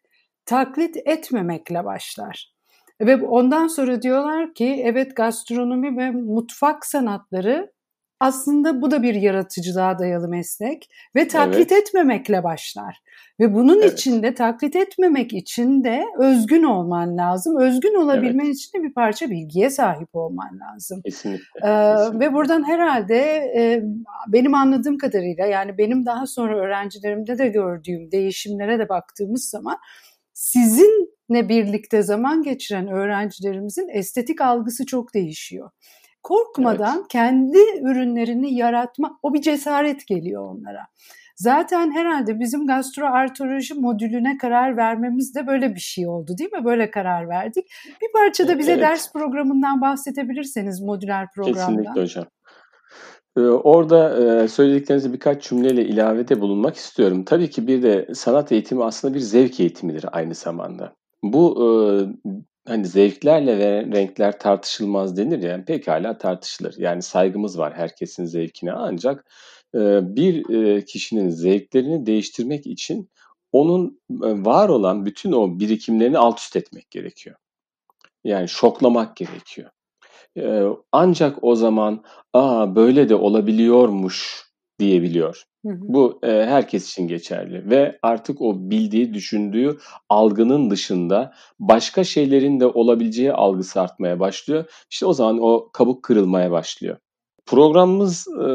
taklit 0.45 0.97
etmemekle 1.05 1.85
başlar. 1.85 2.53
Ve 3.01 3.25
ondan 3.25 3.67
sonra 3.67 4.01
diyorlar 4.01 4.53
ki 4.53 4.81
evet 4.85 5.15
gastronomi 5.15 5.97
ve 5.97 6.11
mutfak 6.11 6.85
sanatları 6.85 7.71
aslında 8.19 8.81
bu 8.81 8.91
da 8.91 9.03
bir 9.03 9.15
yaratıcılığa 9.15 9.99
dayalı 9.99 10.27
meslek 10.27 10.89
ve 11.15 11.27
taklit 11.27 11.71
evet. 11.71 11.87
etmemekle 11.87 12.43
başlar. 12.43 13.01
Ve 13.39 13.53
bunun 13.53 13.81
evet. 13.81 13.93
için 13.93 14.23
de 14.23 14.33
taklit 14.33 14.75
etmemek 14.75 15.33
için 15.33 15.83
de 15.83 16.05
özgün 16.19 16.63
olman 16.63 17.17
lazım. 17.17 17.59
Özgün 17.59 17.95
olabilmen 17.95 18.45
evet. 18.45 18.55
için 18.55 18.79
de 18.79 18.83
bir 18.83 18.93
parça 18.93 19.29
bilgiye 19.29 19.69
sahip 19.69 20.15
olman 20.15 20.59
lazım. 20.59 21.01
Kesinlikle. 21.05 21.45
Ee, 21.63 21.95
kesinlikle. 21.95 22.19
Ve 22.19 22.33
buradan 22.33 22.67
herhalde 22.67 23.17
e, 23.57 23.83
benim 24.27 24.53
anladığım 24.53 24.97
kadarıyla 24.97 25.45
yani 25.45 25.77
benim 25.77 26.05
daha 26.05 26.27
sonra 26.27 26.57
öğrencilerimde 26.57 27.37
de 27.37 27.47
gördüğüm 27.47 28.11
değişimlere 28.11 28.79
de 28.79 28.89
baktığımız 28.89 29.49
zaman 29.49 29.77
sizinle 30.33 31.49
birlikte 31.49 32.01
zaman 32.01 32.43
geçiren 32.43 32.87
öğrencilerimizin 32.87 33.89
estetik 33.89 34.41
algısı 34.41 34.85
çok 34.85 35.13
değişiyor 35.13 35.69
korkmadan 36.27 36.97
evet. 36.97 37.07
kendi 37.09 37.57
ürünlerini 37.81 38.53
yaratma 38.53 39.19
o 39.23 39.33
bir 39.33 39.41
cesaret 39.41 40.07
geliyor 40.07 40.55
onlara. 40.55 40.87
Zaten 41.35 41.91
herhalde 41.91 42.39
bizim 42.39 42.67
gastroartoloji 42.67 43.73
modülüne 43.73 44.37
karar 44.37 44.77
vermemiz 44.77 45.35
de 45.35 45.47
böyle 45.47 45.75
bir 45.75 45.79
şey 45.79 46.07
oldu 46.07 46.37
değil 46.37 46.53
mi? 46.53 46.65
Böyle 46.65 46.91
karar 46.91 47.29
verdik. 47.29 47.65
Bir 48.01 48.11
parça 48.13 48.47
da 48.47 48.59
bize 48.59 48.71
evet. 48.71 48.81
ders 48.81 49.13
programından 49.13 49.81
bahsedebilirseniz 49.81 50.81
modüler 50.81 51.27
programdan. 51.35 51.67
Kesinlikle 51.67 52.01
hocam. 52.01 52.25
Ee, 53.37 53.41
orada 53.41 54.17
e, 54.43 54.47
söylediklerinizi 54.47 55.13
birkaç 55.13 55.49
cümleyle 55.49 55.85
ilavede 55.85 56.41
bulunmak 56.41 56.75
istiyorum. 56.75 57.23
Tabii 57.23 57.49
ki 57.49 57.67
bir 57.67 57.83
de 57.83 58.07
sanat 58.13 58.51
eğitimi 58.51 58.83
aslında 58.83 59.13
bir 59.13 59.19
zevk 59.19 59.59
eğitimidir 59.59 60.05
aynı 60.11 60.35
zamanda. 60.35 60.93
Bu 61.23 61.55
e, 61.63 61.65
hani 62.67 62.85
zevklerle 62.85 63.57
ve 63.59 63.85
renkler 63.97 64.39
tartışılmaz 64.39 65.17
denir 65.17 65.43
ya, 65.43 65.65
pekâlâ 65.65 66.17
tartışılır. 66.17 66.75
Yani 66.77 67.01
saygımız 67.01 67.57
var 67.59 67.73
herkesin 67.73 68.25
zevkine 68.25 68.71
ancak, 68.71 69.25
bir, 70.01 70.85
kişinin 70.85 71.29
zevklerini 71.29 72.05
değiştirmek 72.05 72.67
için 72.67 73.09
onun, 73.51 73.99
var 74.19 74.69
olan 74.69 75.05
bütün 75.05 75.31
o 75.31 75.59
birikimlerini 75.59 76.17
alt 76.17 76.39
üst 76.39 76.55
etmek 76.55 76.91
gerekiyor. 76.91 77.35
Yani 78.23 78.49
şoklamak 78.49 79.15
gerekiyor. 79.15 79.69
Ancak 80.91 81.43
o 81.43 81.55
zaman, 81.55 82.03
"A, 82.33 82.75
böyle 82.75 83.09
de 83.09 83.15
olabiliyormuş." 83.15 84.46
Diyebiliyor. 84.79 85.43
Hı 85.65 85.71
hı. 85.71 85.79
Bu 85.81 86.19
e, 86.23 86.27
herkes 86.27 86.89
için 86.89 87.07
geçerli 87.07 87.69
ve 87.69 87.99
artık 88.01 88.41
o 88.41 88.53
bildiği, 88.69 89.13
düşündüğü 89.13 89.77
algının 90.09 90.69
dışında 90.69 91.33
başka 91.59 92.03
şeylerin 92.03 92.59
de 92.59 92.65
olabileceği 92.65 93.33
algısı 93.33 93.81
artmaya 93.81 94.19
başlıyor. 94.19 94.85
İşte 94.91 95.05
o 95.05 95.13
zaman 95.13 95.39
o 95.41 95.69
kabuk 95.73 96.03
kırılmaya 96.03 96.51
başlıyor. 96.51 96.97
Programımız 97.45 98.27
e, 98.27 98.49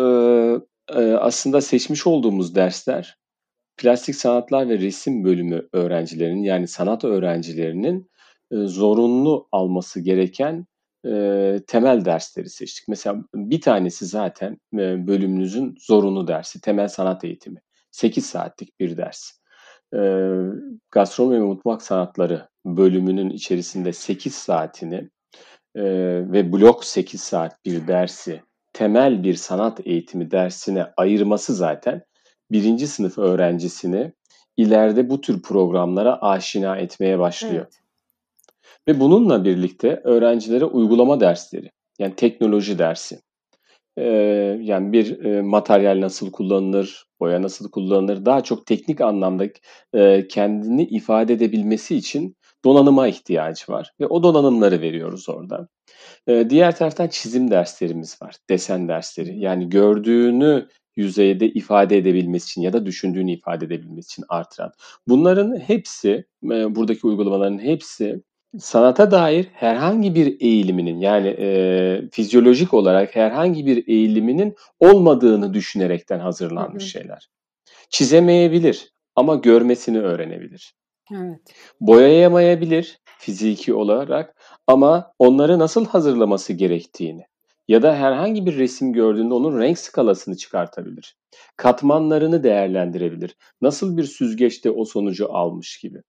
e, 0.94 1.12
aslında 1.12 1.60
seçmiş 1.60 2.06
olduğumuz 2.06 2.54
dersler 2.54 3.16
plastik 3.76 4.14
sanatlar 4.14 4.68
ve 4.68 4.78
resim 4.78 5.24
bölümü 5.24 5.68
öğrencilerinin 5.72 6.42
yani 6.42 6.68
sanat 6.68 7.04
öğrencilerinin 7.04 8.10
e, 8.52 8.56
zorunlu 8.56 9.48
alması 9.52 10.00
gereken 10.00 10.66
e, 11.06 11.60
temel 11.66 12.04
dersleri 12.04 12.50
seçtik. 12.50 12.88
Mesela 12.88 13.16
bir 13.34 13.60
tanesi 13.60 14.06
zaten 14.06 14.58
e, 14.74 15.06
bölümünüzün 15.06 15.74
zorunlu 15.80 16.28
dersi, 16.28 16.60
temel 16.60 16.88
sanat 16.88 17.24
eğitimi. 17.24 17.60
8 17.90 18.26
saatlik 18.26 18.80
bir 18.80 18.96
ders. 18.96 19.30
E, 19.94 20.00
gastronomi 20.90 21.36
ve 21.36 21.44
mutfak 21.44 21.82
sanatları 21.82 22.48
bölümünün 22.64 23.30
içerisinde 23.30 23.92
8 23.92 24.34
saatini 24.34 25.10
e, 25.74 25.82
ve 26.32 26.52
blok 26.52 26.84
8 26.84 27.20
saat 27.20 27.64
bir 27.64 27.86
dersi 27.88 28.42
temel 28.72 29.24
bir 29.24 29.34
sanat 29.34 29.86
eğitimi 29.86 30.30
dersine 30.30 30.86
ayırması 30.96 31.54
zaten 31.54 32.02
birinci 32.50 32.86
sınıf 32.86 33.18
öğrencisini 33.18 34.12
ileride 34.56 35.10
bu 35.10 35.20
tür 35.20 35.42
programlara 35.42 36.22
aşina 36.22 36.76
etmeye 36.76 37.18
başlıyor. 37.18 37.66
Evet. 37.66 37.81
Ve 38.88 39.00
bununla 39.00 39.44
birlikte 39.44 40.00
öğrencilere 40.04 40.64
uygulama 40.64 41.20
dersleri, 41.20 41.70
yani 41.98 42.14
teknoloji 42.16 42.78
dersi, 42.78 43.20
ee, 43.98 44.04
yani 44.62 44.92
bir 44.92 45.24
e, 45.24 45.42
materyal 45.42 46.00
nasıl 46.00 46.32
kullanılır, 46.32 47.04
boya 47.20 47.42
nasıl 47.42 47.70
kullanılır, 47.70 48.24
daha 48.26 48.40
çok 48.40 48.66
teknik 48.66 49.00
anlamda 49.00 49.46
e, 49.94 50.28
kendini 50.28 50.84
ifade 50.84 51.32
edebilmesi 51.32 51.96
için 51.96 52.36
donanıma 52.64 53.08
ihtiyacı 53.08 53.72
var 53.72 53.92
ve 54.00 54.06
o 54.06 54.22
donanımları 54.22 54.80
veriyoruz 54.80 55.28
orada. 55.28 55.68
E, 56.26 56.50
diğer 56.50 56.76
taraftan 56.76 57.08
çizim 57.08 57.50
derslerimiz 57.50 58.22
var, 58.22 58.36
desen 58.50 58.88
dersleri. 58.88 59.38
Yani 59.40 59.68
gördüğünü 59.68 60.68
yüzeyde 60.96 61.48
ifade 61.48 61.98
edebilmesi 61.98 62.44
için 62.44 62.62
ya 62.62 62.72
da 62.72 62.86
düşündüğünü 62.86 63.32
ifade 63.32 63.64
edebilmesi 63.64 64.06
için 64.06 64.24
artıran. 64.28 64.72
Bunların 65.08 65.60
hepsi, 65.60 66.24
buradaki 66.42 67.06
uygulamaların 67.06 67.58
hepsi 67.58 68.22
sanata 68.58 69.10
dair 69.10 69.48
herhangi 69.52 70.14
bir 70.14 70.40
eğiliminin 70.40 71.00
yani 71.00 71.28
e, 71.28 72.08
fizyolojik 72.12 72.74
olarak 72.74 73.16
herhangi 73.16 73.66
bir 73.66 73.88
eğiliminin 73.88 74.56
olmadığını 74.80 75.54
düşünerekten 75.54 76.18
hazırlanmış 76.18 76.82
hı 76.82 76.86
hı. 76.86 76.90
şeyler. 76.90 77.28
Çizemeyebilir 77.90 78.92
ama 79.16 79.34
görmesini 79.34 80.00
öğrenebilir. 80.00 80.74
Evet. 81.14 81.40
Boyayamayabilir 81.80 83.00
fiziki 83.18 83.74
olarak 83.74 84.34
ama 84.66 85.12
onları 85.18 85.58
nasıl 85.58 85.86
hazırlaması 85.86 86.52
gerektiğini 86.52 87.22
ya 87.68 87.82
da 87.82 87.96
herhangi 87.96 88.46
bir 88.46 88.58
resim 88.58 88.92
gördüğünde 88.92 89.34
onun 89.34 89.60
renk 89.60 89.78
skalasını 89.78 90.36
çıkartabilir. 90.36 91.16
Katmanlarını 91.56 92.42
değerlendirebilir. 92.42 93.36
Nasıl 93.60 93.96
bir 93.96 94.04
süzgeçte 94.04 94.70
o 94.70 94.84
sonucu 94.84 95.34
almış 95.36 95.78
gibi. 95.78 96.02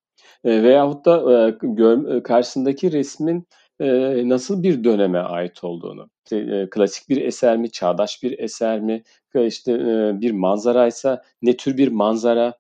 E, 0.43 0.63
veyahut 0.63 1.05
da 1.05 1.47
e, 1.47 1.57
gör, 1.61 2.23
karşısındaki 2.23 2.91
resmin 2.91 3.47
e, 3.79 4.29
nasıl 4.29 4.63
bir 4.63 4.83
döneme 4.83 5.19
ait 5.19 5.63
olduğunu. 5.63 6.09
İşte, 6.25 6.37
e, 6.37 6.69
klasik 6.69 7.09
bir 7.09 7.21
eser 7.21 7.57
mi, 7.57 7.71
çağdaş 7.71 8.23
bir 8.23 8.39
eser 8.39 8.79
mi, 8.79 9.03
işte 9.35 9.71
e, 9.71 10.21
bir 10.21 10.31
manzaraysa 10.31 11.23
ne 11.41 11.57
tür 11.57 11.77
bir 11.77 11.87
manzara, 11.87 12.53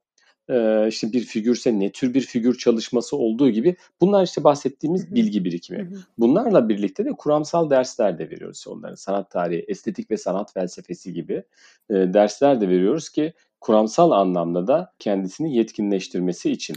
e, 0.49 0.87
işte 0.87 1.13
bir 1.13 1.21
figürse 1.21 1.79
ne 1.79 1.91
tür 1.91 2.13
bir 2.13 2.21
figür 2.21 2.57
çalışması 2.57 3.17
olduğu 3.17 3.49
gibi 3.49 3.75
bunlar 4.01 4.23
işte 4.23 4.43
bahsettiğimiz 4.43 5.15
bilgi 5.15 5.45
birikimi. 5.45 5.89
Bunlarla 6.17 6.69
birlikte 6.69 7.05
de 7.05 7.09
kuramsal 7.09 7.69
dersler 7.69 8.19
de 8.19 8.29
veriyoruz 8.29 8.65
onların. 8.67 8.95
Sanat 8.95 9.31
tarihi, 9.31 9.65
estetik 9.67 10.11
ve 10.11 10.17
sanat 10.17 10.53
felsefesi 10.53 11.13
gibi 11.13 11.43
e, 11.89 11.93
dersler 11.93 12.61
de 12.61 12.69
veriyoruz 12.69 13.09
ki 13.09 13.33
kuramsal 13.61 14.11
anlamda 14.11 14.67
da 14.67 14.93
kendisini 14.99 15.55
yetkinleştirmesi 15.55 16.51
için. 16.51 16.75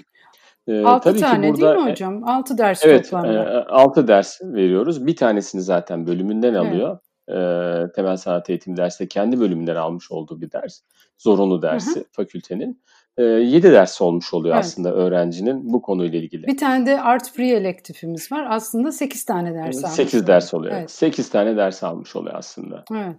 Ee, 0.68 0.84
6 0.84 1.10
tabii 1.10 1.20
tane 1.20 1.46
ki 1.46 1.60
burada, 1.60 1.74
değil 1.74 1.84
mi 1.84 1.90
hocam? 1.90 2.24
6 2.24 2.58
ders 2.58 2.84
evet, 2.84 3.04
toplamda. 3.04 3.52
Evet, 3.52 3.66
6 3.68 4.08
ders 4.08 4.40
veriyoruz. 4.42 5.06
Bir 5.06 5.16
tanesini 5.16 5.62
zaten 5.62 6.06
bölümünden 6.06 6.54
alıyor. 6.54 6.90
Evet. 6.90 7.00
E, 7.28 7.92
temel 7.92 8.16
sanat 8.16 8.50
eğitim 8.50 8.76
dersi 8.76 9.08
kendi 9.08 9.40
bölümünden 9.40 9.76
almış 9.76 10.10
olduğu 10.10 10.40
bir 10.40 10.52
ders. 10.52 10.80
Zorunlu 11.18 11.62
dersi 11.62 11.94
hı 11.94 12.00
hı. 12.00 12.04
fakültenin. 12.12 12.82
E, 13.16 13.22
7 13.22 13.72
ders 13.72 14.00
olmuş 14.00 14.34
oluyor 14.34 14.54
evet. 14.54 14.64
aslında 14.64 14.94
öğrencinin 14.94 15.72
bu 15.72 15.82
konuyla 15.82 16.18
ilgili. 16.18 16.46
Bir 16.46 16.56
tane 16.56 16.86
de 16.86 17.00
art 17.00 17.32
free 17.32 17.50
elektifimiz 17.50 18.32
var. 18.32 18.46
Aslında 18.50 18.92
8 18.92 19.24
tane 19.24 19.54
ders 19.54 19.84
almış 19.84 19.96
8 19.96 20.26
ders 20.26 20.54
oluyor. 20.54 20.74
Evet. 20.74 20.90
8 20.90 21.30
tane 21.30 21.56
ders 21.56 21.84
almış 21.84 22.16
oluyor 22.16 22.34
aslında. 22.34 22.84
Evet. 22.94 23.16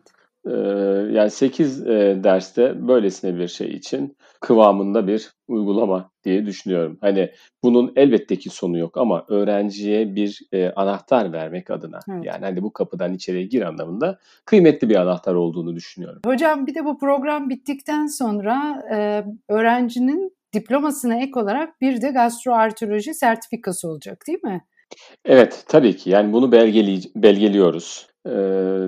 Yani 1.11 1.29
8 1.29 1.85
derste 2.23 2.87
böylesine 2.87 3.39
bir 3.39 3.47
şey 3.47 3.67
için 3.67 4.17
kıvamında 4.41 5.07
bir 5.07 5.31
uygulama 5.47 6.11
diye 6.23 6.45
düşünüyorum. 6.45 6.97
Hani 7.01 7.31
bunun 7.63 7.93
elbette 7.95 8.35
ki 8.35 8.49
sonu 8.49 8.77
yok 8.77 8.97
ama 8.97 9.25
öğrenciye 9.27 10.15
bir 10.15 10.47
anahtar 10.75 11.33
vermek 11.33 11.71
adına 11.71 11.99
evet. 12.11 12.25
yani 12.25 12.45
hani 12.45 12.63
bu 12.63 12.73
kapıdan 12.73 13.13
içeriye 13.13 13.43
gir 13.43 13.61
anlamında 13.61 14.19
kıymetli 14.45 14.89
bir 14.89 14.95
anahtar 14.95 15.35
olduğunu 15.35 15.75
düşünüyorum. 15.75 16.21
Hocam 16.25 16.67
bir 16.67 16.75
de 16.75 16.85
bu 16.85 16.97
program 16.97 17.49
bittikten 17.49 18.05
sonra 18.05 18.83
öğrencinin 19.49 20.37
diplomasına 20.53 21.15
ek 21.15 21.39
olarak 21.39 21.81
bir 21.81 22.01
de 22.01 22.09
gastroartoloji 22.09 23.13
sertifikası 23.13 23.89
olacak 23.89 24.23
değil 24.27 24.43
mi? 24.43 24.61
Evet 25.25 25.65
tabii 25.67 25.95
ki 25.95 26.09
yani 26.09 26.33
bunu 26.33 26.51
belgeli 26.51 26.99
belgeliyoruz. 27.15 28.07
Ee, 28.25 28.29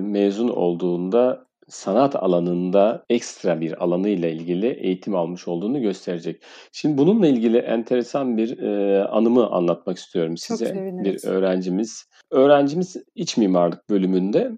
mezun 0.02 0.48
olduğunda 0.48 1.46
sanat 1.70 2.16
alanında 2.16 3.04
ekstra 3.08 3.60
bir 3.60 3.84
alanıyla 3.84 4.28
ilgili 4.28 4.66
eğitim 4.66 5.16
almış 5.16 5.48
olduğunu 5.48 5.80
gösterecek. 5.80 6.42
Şimdi 6.72 6.98
bununla 6.98 7.26
ilgili 7.26 7.58
enteresan 7.58 8.36
bir 8.36 8.58
e, 8.58 9.04
anımı 9.04 9.50
anlatmak 9.50 9.96
istiyorum 9.96 10.36
size. 10.36 10.92
Bir 11.04 11.24
öğrencimiz. 11.26 12.08
Öğrencimiz 12.30 12.96
iç 13.14 13.36
mimarlık 13.36 13.90
bölümünde 13.90 14.50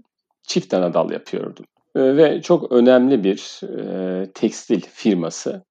çift 0.42 0.74
ana 0.74 0.94
dal 0.94 1.10
yapıyordu. 1.10 1.64
E, 1.96 2.16
ve 2.16 2.42
çok 2.42 2.72
önemli 2.72 3.24
bir 3.24 3.60
e, 3.78 4.26
tekstil 4.32 4.80
firması 4.80 5.64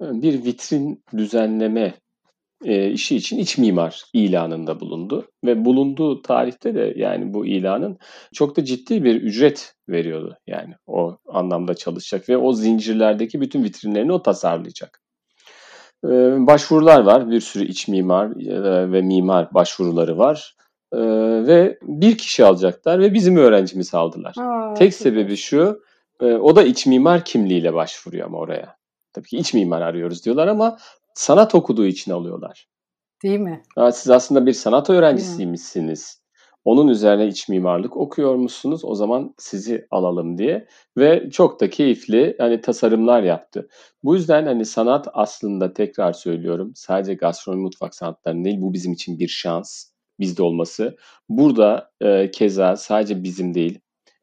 e, 0.00 0.22
bir 0.22 0.44
vitrin 0.44 1.04
düzenleme 1.16 1.94
e, 2.64 2.90
işi 2.90 3.16
için 3.16 3.38
iç 3.38 3.58
mimar 3.58 4.02
ilanında 4.12 4.80
bulundu. 4.80 5.28
Ve 5.44 5.64
bulunduğu 5.64 6.22
tarihte 6.22 6.74
de 6.74 6.94
yani 6.96 7.34
bu 7.34 7.46
ilanın 7.46 7.98
çok 8.34 8.56
da 8.56 8.64
ciddi 8.64 9.04
bir 9.04 9.22
ücret 9.22 9.74
veriyordu. 9.88 10.36
Yani 10.46 10.74
o 10.86 11.16
anlamda 11.28 11.74
çalışacak 11.74 12.28
ve 12.28 12.36
o 12.36 12.52
zincirlerdeki 12.52 13.40
bütün 13.40 13.64
vitrinlerini 13.64 14.12
o 14.12 14.22
tasarlayacak. 14.22 15.00
E, 16.04 16.08
başvurular 16.46 17.00
var. 17.00 17.30
Bir 17.30 17.40
sürü 17.40 17.64
iç 17.64 17.88
mimar 17.88 18.26
e, 18.26 18.92
ve 18.92 19.02
mimar 19.02 19.54
başvuruları 19.54 20.18
var. 20.18 20.56
E, 20.92 20.98
ve 21.46 21.78
bir 21.82 22.18
kişi 22.18 22.44
alacaklar 22.44 23.00
ve 23.00 23.14
bizim 23.14 23.36
öğrencimizi 23.36 23.96
aldılar. 23.96 24.34
Aa, 24.38 24.74
Tek 24.74 24.94
sebebi 24.94 25.36
şu, 25.36 25.82
e, 26.20 26.24
o 26.24 26.56
da 26.56 26.62
iç 26.62 26.86
mimar 26.86 27.24
kimliğiyle 27.24 27.74
başvuruyor 27.74 28.26
ama 28.26 28.38
oraya. 28.38 28.76
Tabii 29.12 29.28
ki 29.28 29.36
iç 29.36 29.54
mimar 29.54 29.82
arıyoruz 29.82 30.24
diyorlar 30.24 30.46
ama 30.46 30.76
sanat 31.14 31.54
okuduğu 31.54 31.86
için 31.86 32.12
alıyorlar. 32.12 32.68
Değil 33.22 33.40
mi? 33.40 33.62
Siz 33.92 34.10
aslında 34.10 34.46
bir 34.46 34.52
sanat 34.52 34.90
öğrencisiymişsiniz. 34.90 36.22
Onun 36.64 36.88
üzerine 36.88 37.26
iç 37.26 37.48
mimarlık 37.48 37.96
okuyormuşsunuz. 37.96 38.84
O 38.84 38.94
zaman 38.94 39.34
sizi 39.38 39.86
alalım 39.90 40.38
diye 40.38 40.66
ve 40.98 41.30
çok 41.30 41.60
da 41.60 41.70
keyifli 41.70 42.36
hani 42.38 42.60
tasarımlar 42.60 43.22
yaptı. 43.22 43.68
Bu 44.02 44.14
yüzden 44.14 44.46
hani 44.46 44.64
sanat 44.64 45.08
aslında 45.12 45.72
tekrar 45.72 46.12
söylüyorum 46.12 46.72
sadece 46.74 47.14
gastronomi 47.14 47.62
mutfak 47.62 47.94
sanatları 47.94 48.44
değil 48.44 48.60
bu 48.60 48.72
bizim 48.72 48.92
için 48.92 49.18
bir 49.18 49.28
şans 49.28 49.84
bizde 50.20 50.42
olması. 50.42 50.96
Burada 51.28 51.90
e, 52.00 52.30
keza 52.30 52.76
sadece 52.76 53.22
bizim 53.22 53.54
değil 53.54 53.80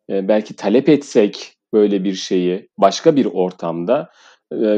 e, 0.10 0.28
belki 0.28 0.56
talep 0.56 0.90
etsek 0.90 1.54
böyle 1.74 2.04
bir 2.04 2.14
şeyi 2.14 2.70
başka 2.78 3.16
bir 3.16 3.26
ortamda 3.26 4.10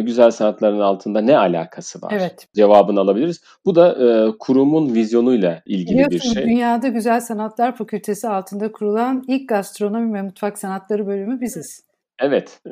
güzel 0.02 0.32
sanatların 0.32 0.80
altında 0.80 1.22
ne 1.22 1.38
alakası 1.38 2.02
var? 2.02 2.14
Evet. 2.16 2.48
Cevabını 2.56 3.00
alabiliriz. 3.00 3.42
Bu 3.66 3.76
da 3.76 3.92
e, 3.92 4.38
kurumun 4.40 4.94
vizyonuyla 4.94 5.62
ilgili 5.66 6.10
bir 6.10 6.20
şey. 6.20 6.44
Dünyada 6.44 6.88
Güzel 6.88 7.22
Sanatlar 7.22 7.76
Fakültesi 7.76 8.30
altında 8.30 8.72
kurulan 8.72 9.24
ilk 9.28 9.50
gastronomi 9.50 10.14
ve 10.14 10.22
mutfak 10.22 10.60
sanatları 10.60 11.08
bölümü 11.08 11.42
biziz. 11.42 11.92
Evet, 12.20 12.60
e, 12.68 12.72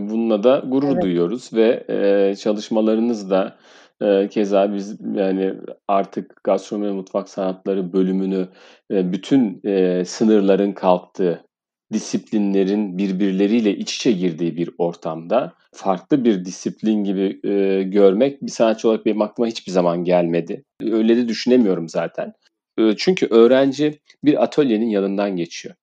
bununla 0.00 0.42
da 0.42 0.62
gurur 0.66 0.92
evet. 0.92 1.02
duyuyoruz 1.02 1.50
ve 1.52 1.84
e, 1.88 2.36
çalışmalarınız 2.36 3.30
da 3.30 3.56
e, 4.02 4.28
keza 4.28 4.74
biz 4.74 4.98
yani 5.14 5.54
artık 5.88 6.44
gastronomi 6.44 6.86
ve 6.86 6.92
mutfak 6.92 7.28
sanatları 7.28 7.92
bölümünü 7.92 8.48
e, 8.90 9.12
bütün 9.12 9.60
e, 9.64 10.04
sınırların 10.04 10.72
kalktığı, 10.72 11.44
disiplinlerin 11.92 12.98
birbirleriyle 12.98 13.76
iç 13.76 13.96
içe 13.96 14.12
girdiği 14.12 14.56
bir 14.56 14.70
ortamda 14.78 15.52
farklı 15.72 16.24
bir 16.24 16.44
disiplin 16.44 17.04
gibi 17.04 17.40
e, 17.44 17.82
görmek 17.82 18.42
bir 18.42 18.50
sanatçı 18.50 18.88
olarak 18.88 19.06
benim 19.06 19.22
aklıma 19.22 19.48
hiçbir 19.48 19.72
zaman 19.72 20.04
gelmedi. 20.04 20.64
Öyle 20.82 21.16
de 21.16 21.28
düşünemiyorum 21.28 21.88
zaten. 21.88 22.32
E, 22.78 22.96
çünkü 22.96 23.26
öğrenci 23.26 24.00
bir 24.24 24.42
atölyenin 24.42 24.90
yanından 24.90 25.36
geçiyor. 25.36 25.74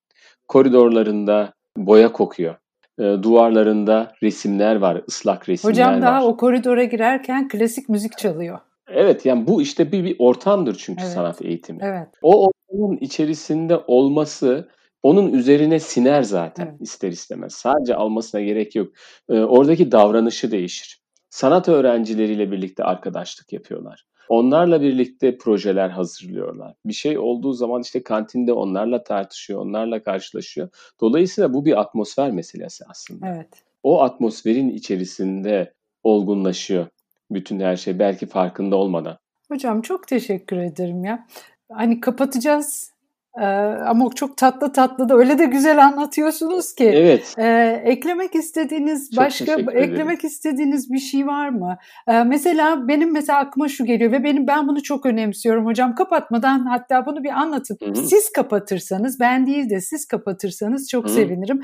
Koridorlarında 0.47 1.53
boya 1.77 2.11
kokuyor. 2.11 2.55
E, 2.99 3.03
duvarlarında 3.03 4.13
resimler 4.23 4.75
var, 4.75 5.01
ıslak 5.07 5.49
resimler 5.49 5.71
Hocam 5.73 5.87
var. 5.87 5.97
Hocam 5.97 6.07
daha 6.07 6.25
o 6.25 6.37
koridora 6.37 6.83
girerken 6.83 7.47
klasik 7.47 7.89
müzik 7.89 8.17
çalıyor. 8.17 8.59
Evet 8.87 9.25
yani 9.25 9.47
bu 9.47 9.61
işte 9.61 9.91
bir, 9.91 10.03
bir 10.03 10.15
ortamdır 10.19 10.75
çünkü 10.79 11.03
evet. 11.03 11.13
sanat 11.13 11.41
eğitimi. 11.41 11.79
Evet. 11.81 12.07
O 12.21 12.47
ortamın 12.47 12.97
içerisinde 12.97 13.77
olması 13.87 14.69
onun 15.05 15.33
üzerine 15.33 15.79
siner 15.79 16.23
zaten 16.23 16.65
evet. 16.65 16.81
ister 16.81 17.11
istemez. 17.11 17.53
Sadece 17.53 17.95
almasına 17.95 18.41
gerek 18.41 18.75
yok. 18.75 18.93
Ee, 19.29 19.39
oradaki 19.39 19.91
davranışı 19.91 20.51
değişir. 20.51 21.01
Sanat 21.29 21.69
öğrencileriyle 21.69 22.51
birlikte 22.51 22.83
arkadaşlık 22.83 23.53
yapıyorlar. 23.53 24.05
Onlarla 24.29 24.81
birlikte 24.81 25.37
projeler 25.37 25.89
hazırlıyorlar. 25.89 26.73
Bir 26.85 26.93
şey 26.93 27.17
olduğu 27.17 27.53
zaman 27.53 27.81
işte 27.81 28.03
kantinde 28.03 28.53
onlarla 28.53 29.03
tartışıyor, 29.03 29.59
onlarla 29.59 30.03
karşılaşıyor. 30.03 30.69
Dolayısıyla 31.01 31.53
bu 31.53 31.65
bir 31.65 31.79
atmosfer 31.79 32.31
meselesi 32.31 32.83
aslında. 32.89 33.27
Evet. 33.27 33.63
O 33.83 34.01
atmosferin 34.01 34.69
içerisinde 34.69 35.73
olgunlaşıyor 36.03 36.87
bütün 37.31 37.59
her 37.59 37.75
şey 37.75 37.99
belki 37.99 38.25
farkında 38.25 38.75
olmadan. 38.75 39.17
Hocam 39.47 39.81
çok 39.81 40.07
teşekkür 40.07 40.57
ederim 40.57 41.03
ya. 41.03 41.27
Hani 41.71 41.99
kapatacağız 41.99 42.94
ee, 43.41 43.45
ama 43.85 44.09
çok 44.15 44.37
tatlı 44.37 44.73
tatlı 44.73 45.09
da 45.09 45.15
öyle 45.15 45.39
de 45.39 45.45
güzel 45.45 45.85
anlatıyorsunuz 45.85 46.75
ki. 46.75 46.85
Evet. 46.85 47.35
Ee, 47.37 47.81
eklemek 47.85 48.35
istediğiniz 48.35 49.09
çok 49.11 49.25
başka 49.25 49.53
eklemek 49.53 50.23
istediğiniz 50.23 50.91
bir 50.91 50.99
şey 50.99 51.27
var 51.27 51.49
mı? 51.49 51.77
Ee, 52.07 52.23
mesela 52.23 52.87
benim 52.87 53.13
mesela 53.13 53.39
aklıma 53.39 53.67
şu 53.67 53.85
geliyor 53.85 54.11
ve 54.11 54.23
benim 54.23 54.47
ben 54.47 54.67
bunu 54.67 54.83
çok 54.83 55.05
önemsiyorum 55.05 55.65
hocam. 55.65 55.95
Kapatmadan 55.95 56.65
hatta 56.65 57.05
bunu 57.05 57.23
bir 57.23 57.29
anlatıp 57.29 57.81
Hı-hı. 57.81 57.95
siz 57.95 58.31
kapatırsanız 58.31 59.19
ben 59.19 59.47
değil 59.47 59.69
de 59.69 59.81
siz 59.81 60.07
kapatırsanız 60.07 60.89
çok 60.89 61.05
Hı-hı. 61.05 61.13
sevinirim. 61.13 61.61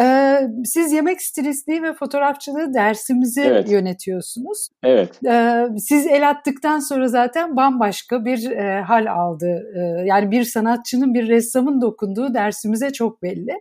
Ee, 0.00 0.40
siz 0.64 0.92
yemek 0.92 1.22
stilistliği 1.22 1.82
ve 1.82 1.94
fotoğrafçılığı 1.94 2.74
dersimizi 2.74 3.40
evet. 3.40 3.70
yönetiyorsunuz. 3.70 4.68
Evet. 4.82 5.20
Ee, 5.26 5.66
siz 5.78 6.06
el 6.06 6.30
attıktan 6.30 6.78
sonra 6.78 7.08
zaten 7.08 7.56
bambaşka 7.56 8.24
bir 8.24 8.50
e, 8.50 8.82
hal 8.82 9.06
aldı. 9.06 9.62
Ee, 9.76 10.06
yani 10.06 10.30
bir 10.30 10.44
sanatçının, 10.44 11.09
bir 11.14 11.28
ressamın 11.28 11.80
dokunduğu 11.80 12.34
dersimize 12.34 12.92
çok 12.92 13.22
belli. 13.22 13.60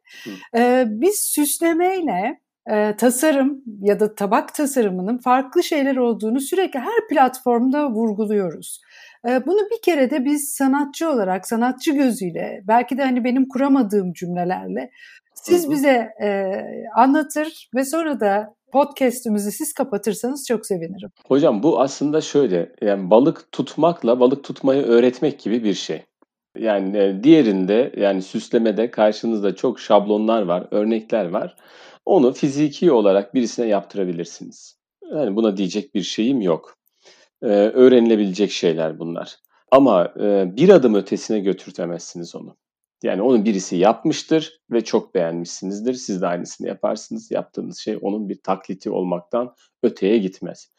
Ee, 0.55 0.85
biz 0.87 1.15
süslemeyle 1.15 2.39
e, 2.71 2.95
tasarım 2.95 3.63
ya 3.81 3.99
da 3.99 4.15
tabak 4.15 4.55
tasarımının 4.55 5.17
farklı 5.17 5.63
şeyler 5.63 5.95
olduğunu 5.95 6.39
sürekli 6.39 6.79
her 6.79 7.07
platformda 7.09 7.91
vurguluyoruz. 7.91 8.81
E, 9.29 9.45
bunu 9.45 9.59
bir 9.71 9.81
kere 9.81 10.09
de 10.09 10.25
biz 10.25 10.53
sanatçı 10.57 11.09
olarak, 11.09 11.47
sanatçı 11.47 11.91
gözüyle, 11.91 12.61
belki 12.67 12.97
de 12.97 13.03
hani 13.03 13.23
benim 13.23 13.47
kuramadığım 13.47 14.13
cümlelerle 14.13 14.91
siz 15.43 15.71
bize 15.71 16.09
e, 16.21 16.53
anlatır 16.95 17.69
ve 17.75 17.85
sonra 17.85 18.19
da 18.19 18.55
podcast'imizi 18.71 19.51
siz 19.51 19.73
kapatırsanız 19.73 20.45
çok 20.47 20.65
sevinirim. 20.65 21.09
Hocam 21.27 21.63
bu 21.63 21.81
aslında 21.81 22.21
şöyle 22.21 22.71
yani 22.81 23.09
balık 23.09 23.51
tutmakla 23.51 24.19
balık 24.19 24.43
tutmayı 24.43 24.83
öğretmek 24.83 25.39
gibi 25.39 25.63
bir 25.63 25.73
şey. 25.73 26.03
Yani 26.57 26.97
e, 26.97 27.23
diğerinde 27.23 27.93
yani 27.97 28.21
süslemede 28.21 28.91
karşınızda 28.91 29.55
çok 29.55 29.79
şablonlar 29.79 30.41
var, 30.41 30.67
örnekler 30.71 31.29
var. 31.29 31.55
Onu 32.05 32.33
fiziki 32.33 32.91
olarak 32.91 33.33
birisine 33.33 33.67
yaptırabilirsiniz. 33.67 34.79
Yani 35.13 35.35
buna 35.35 35.57
diyecek 35.57 35.95
bir 35.95 36.01
şeyim 36.01 36.41
yok. 36.41 36.77
Ee, 37.41 37.47
öğrenilebilecek 37.47 38.51
şeyler 38.51 38.99
bunlar. 38.99 39.35
Ama 39.71 40.13
e, 40.19 40.55
bir 40.57 40.69
adım 40.69 40.95
ötesine 40.95 41.39
götürtemezsiniz 41.39 42.35
onu. 42.35 42.57
Yani 43.03 43.21
onu 43.21 43.45
birisi 43.45 43.75
yapmıştır 43.75 44.61
ve 44.71 44.83
çok 44.83 45.15
beğenmişsinizdir. 45.15 45.93
Siz 45.93 46.21
de 46.21 46.27
aynısını 46.27 46.67
yaparsınız. 46.67 47.31
Yaptığınız 47.31 47.77
şey 47.77 47.97
onun 48.01 48.29
bir 48.29 48.41
takliti 48.43 48.91
olmaktan 48.91 49.55
öteye 49.83 50.17
gitmez. 50.17 50.71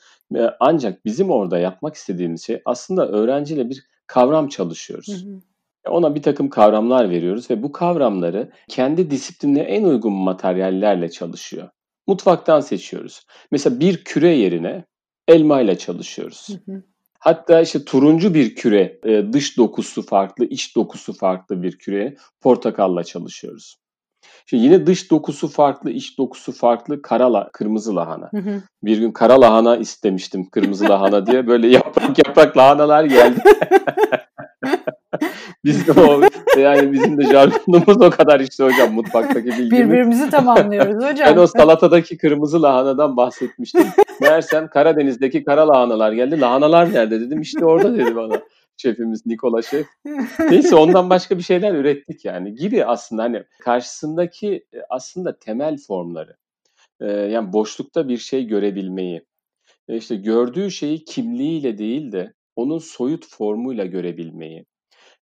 Ancak 0.60 1.04
bizim 1.04 1.30
orada 1.30 1.58
yapmak 1.58 1.94
istediğimiz 1.94 2.44
şey 2.44 2.62
aslında 2.64 3.08
öğrenciyle 3.08 3.70
bir 3.70 3.84
kavram 4.06 4.48
çalışıyoruz. 4.48 5.24
Hı 5.24 5.28
hı. 5.28 5.40
Ona 5.88 6.14
bir 6.14 6.22
takım 6.22 6.48
kavramlar 6.48 7.10
veriyoruz 7.10 7.50
ve 7.50 7.62
bu 7.62 7.72
kavramları 7.72 8.52
kendi 8.68 9.10
disiplinine 9.10 9.60
en 9.60 9.84
uygun 9.84 10.12
materyallerle 10.12 11.10
çalışıyor. 11.10 11.68
Mutfaktan 12.06 12.60
seçiyoruz. 12.60 13.26
Mesela 13.50 13.80
bir 13.80 14.04
küre 14.04 14.28
yerine 14.28 14.84
elma 15.28 15.60
ile 15.60 15.78
çalışıyoruz. 15.78 16.48
Hı 16.48 16.72
hı. 16.72 16.82
Hatta 17.18 17.60
işte 17.60 17.84
turuncu 17.84 18.34
bir 18.34 18.54
küre, 18.54 18.98
e, 19.04 19.32
dış 19.32 19.56
dokusu 19.58 20.02
farklı, 20.02 20.44
iç 20.44 20.76
dokusu 20.76 21.12
farklı 21.12 21.62
bir 21.62 21.78
küre 21.78 22.16
portakalla 22.40 23.04
çalışıyoruz. 23.04 23.76
Şimdi 24.46 24.64
yine 24.64 24.86
dış 24.86 25.10
dokusu 25.10 25.48
farklı, 25.48 25.90
iç 25.90 26.18
dokusu 26.18 26.52
farklı 26.52 27.02
kara 27.02 27.48
kırmızı 27.52 27.96
lahana. 27.96 28.28
Hı 28.30 28.38
hı. 28.38 28.62
Bir 28.82 28.98
gün 28.98 29.12
kara 29.12 29.40
lahana 29.40 29.76
istemiştim 29.76 30.50
kırmızı 30.50 30.84
lahana 30.84 31.26
diye 31.26 31.46
böyle 31.46 31.66
yaprak 31.76 32.18
yaprak 32.18 32.56
lahanalar 32.56 33.04
geldi. 33.04 33.40
Biz 35.64 35.86
de 35.86 35.92
o 35.92 36.20
yani 36.60 36.92
bizim 36.92 37.18
de 37.18 37.22
jargonumuz 37.22 38.02
o 38.02 38.10
kadar 38.10 38.40
işte 38.40 38.64
hocam 38.64 38.94
mutfaktaki 38.94 39.46
bilgimiz. 39.46 39.70
Birbirimizi 39.70 40.30
tamamlıyoruz 40.30 41.04
hocam. 41.04 41.28
Ben 41.30 41.36
o 41.36 41.46
salatadaki 41.46 42.18
kırmızı 42.18 42.62
lahanadan 42.62 43.16
bahsetmiştim. 43.16 43.86
Meğersem 44.20 44.68
Karadeniz'deki 44.68 45.44
kara 45.44 45.68
lahanalar 45.68 46.12
geldi. 46.12 46.40
Lahanalar 46.40 46.92
nerede 46.92 47.20
dedim. 47.20 47.40
İşte 47.40 47.64
orada 47.64 47.98
dedi 47.98 48.16
bana 48.16 48.40
şefimiz 48.76 49.26
Nikola 49.26 49.62
Şef. 49.62 49.86
Neyse 50.50 50.76
ondan 50.76 51.10
başka 51.10 51.38
bir 51.38 51.42
şeyler 51.42 51.74
ürettik 51.74 52.24
yani 52.24 52.54
gibi 52.54 52.84
aslında 52.84 53.22
hani 53.22 53.42
karşısındaki 53.60 54.54
e, 54.74 54.78
aslında 54.90 55.38
temel 55.38 55.76
formları. 55.86 56.36
Ee, 57.00 57.06
yani 57.06 57.52
boşlukta 57.52 58.08
bir 58.08 58.18
şey 58.18 58.46
görebilmeyi. 58.46 59.22
E 59.88 59.96
işte 59.96 60.16
gördüğü 60.16 60.70
şeyi 60.70 61.04
kimliğiyle 61.04 61.78
değil 61.78 62.12
de 62.12 62.34
onun 62.56 62.78
soyut 62.78 63.26
formuyla 63.26 63.84
görebilmeyi 63.84 64.64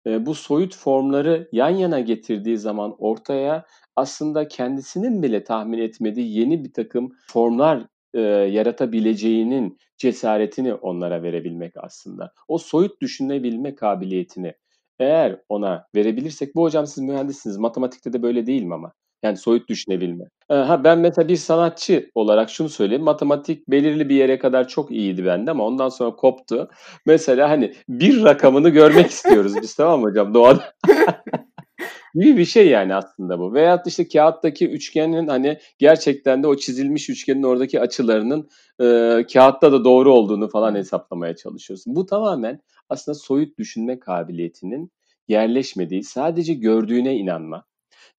bu 0.06 0.34
soyut 0.34 0.76
formları 0.76 1.48
yan 1.52 1.70
yana 1.70 2.00
getirdiği 2.00 2.58
zaman 2.58 2.94
ortaya 2.98 3.64
aslında 3.96 4.48
kendisinin 4.48 5.22
bile 5.22 5.44
tahmin 5.44 5.78
etmediği 5.78 6.38
yeni 6.38 6.64
bir 6.64 6.72
takım 6.72 7.12
formlar 7.26 7.86
e, 8.14 8.20
yaratabileceğinin 8.20 9.78
cesaretini 9.98 10.74
onlara 10.74 11.22
verebilmek 11.22 11.72
aslında. 11.76 12.32
O 12.48 12.58
soyut 12.58 13.00
düşünebilme 13.00 13.74
kabiliyetini 13.74 14.54
eğer 14.98 15.42
ona 15.48 15.86
verebilirsek, 15.94 16.54
bu 16.54 16.62
hocam 16.62 16.86
siz 16.86 17.04
mühendissiniz, 17.04 17.56
matematikte 17.56 18.12
de 18.12 18.22
böyle 18.22 18.46
değil 18.46 18.62
mi 18.62 18.74
ama? 18.74 18.92
Yani 19.22 19.36
soyut 19.36 19.68
düşünebilme. 19.68 20.24
Ha 20.48 20.84
ben 20.84 20.98
mesela 20.98 21.28
bir 21.28 21.36
sanatçı 21.36 22.10
olarak 22.14 22.50
şunu 22.50 22.68
söyleyeyim. 22.68 23.04
Matematik 23.04 23.68
belirli 23.68 24.08
bir 24.08 24.14
yere 24.16 24.38
kadar 24.38 24.68
çok 24.68 24.90
iyiydi 24.90 25.26
bende 25.26 25.50
ama 25.50 25.64
ondan 25.64 25.88
sonra 25.88 26.16
koptu. 26.16 26.68
Mesela 27.06 27.50
hani 27.50 27.74
bir 27.88 28.22
rakamını 28.24 28.68
görmek 28.68 29.06
istiyoruz 29.06 29.52
biz 29.62 29.74
tamam 29.76 30.00
mı 30.00 30.06
hocam 30.06 30.34
doğada? 30.34 30.72
gibi 32.14 32.36
bir 32.36 32.44
şey 32.44 32.68
yani 32.68 32.94
aslında 32.94 33.38
bu. 33.38 33.54
Veyahut 33.54 33.86
işte 33.86 34.08
kağıttaki 34.08 34.68
üçgenin 34.68 35.28
hani 35.28 35.58
gerçekten 35.78 36.42
de 36.42 36.46
o 36.46 36.56
çizilmiş 36.56 37.10
üçgenin 37.10 37.42
oradaki 37.42 37.80
açılarının 37.80 38.48
e, 38.80 38.84
kağıtta 39.32 39.72
da 39.72 39.84
doğru 39.84 40.12
olduğunu 40.12 40.48
falan 40.48 40.74
hesaplamaya 40.74 41.36
çalışıyorsun. 41.36 41.96
Bu 41.96 42.06
tamamen 42.06 42.60
aslında 42.88 43.14
soyut 43.14 43.58
düşünme 43.58 44.00
kabiliyetinin 44.00 44.92
yerleşmediği, 45.28 46.02
sadece 46.02 46.54
gördüğüne 46.54 47.16
inanma, 47.16 47.64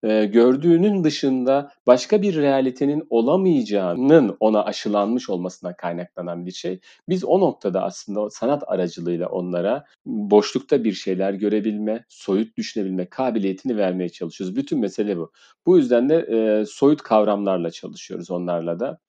e, 0.03 0.25
gördüğünün 0.25 1.03
dışında 1.03 1.71
başka 1.87 2.21
bir 2.21 2.35
realitenin 2.35 3.07
olamayacağının 3.09 4.37
ona 4.39 4.63
aşılanmış 4.63 5.29
olmasına 5.29 5.75
kaynaklanan 5.75 6.45
bir 6.45 6.51
şey. 6.51 6.79
Biz 7.09 7.25
o 7.25 7.39
noktada 7.39 7.83
aslında 7.83 8.29
sanat 8.29 8.63
aracılığıyla 8.67 9.27
onlara 9.27 9.85
boşlukta 10.05 10.83
bir 10.83 10.93
şeyler 10.93 11.33
görebilme, 11.33 12.05
soyut 12.09 12.57
düşünebilme 12.57 13.09
kabiliyetini 13.09 13.77
vermeye 13.77 14.09
çalışıyoruz. 14.09 14.55
Bütün 14.55 14.79
mesele 14.79 15.17
bu. 15.17 15.31
Bu 15.65 15.77
yüzden 15.77 16.09
de 16.09 16.15
e, 16.15 16.65
soyut 16.65 17.01
kavramlarla 17.01 17.71
çalışıyoruz 17.71 18.31
onlarla 18.31 18.79
da 18.79 18.99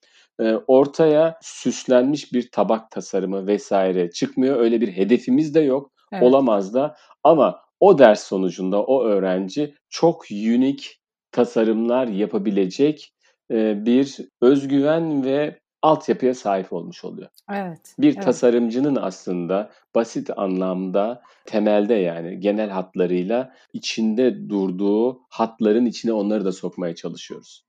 ortaya 0.67 1.39
süslenmiş 1.43 2.33
bir 2.33 2.51
tabak 2.51 2.91
tasarımı 2.91 3.47
vesaire 3.47 4.11
çıkmıyor. 4.11 4.57
Öyle 4.57 4.81
bir 4.81 4.89
hedefimiz 4.89 5.55
de 5.55 5.61
yok. 5.61 5.93
Evet. 6.13 6.23
Olamaz 6.23 6.75
da 6.75 6.97
ama 7.25 7.61
o 7.81 7.99
ders 7.99 8.23
sonucunda 8.23 8.83
o 8.83 9.05
öğrenci 9.05 9.75
çok 9.89 10.25
unik 10.31 11.01
tasarımlar 11.33 12.07
yapabilecek 12.07 13.13
bir 13.51 14.19
özgüven 14.41 15.25
ve 15.25 15.61
altyapıya 15.83 16.35
sahip 16.35 16.73
olmuş 16.73 17.05
oluyor. 17.05 17.29
Evet. 17.53 17.95
Bir 17.99 18.15
evet. 18.15 18.25
tasarımcının 18.25 18.97
aslında 18.97 19.71
basit 19.95 20.31
anlamda 20.37 21.23
temelde 21.45 21.95
yani 21.95 22.41
genel 22.41 22.71
hatlarıyla 22.71 23.55
içinde 23.73 24.49
durduğu 24.49 25.21
hatların 25.29 25.87
içine 25.87 26.13
onları 26.13 26.45
da 26.45 26.53
sokmaya 26.53 26.95
çalışıyoruz. 26.95 27.65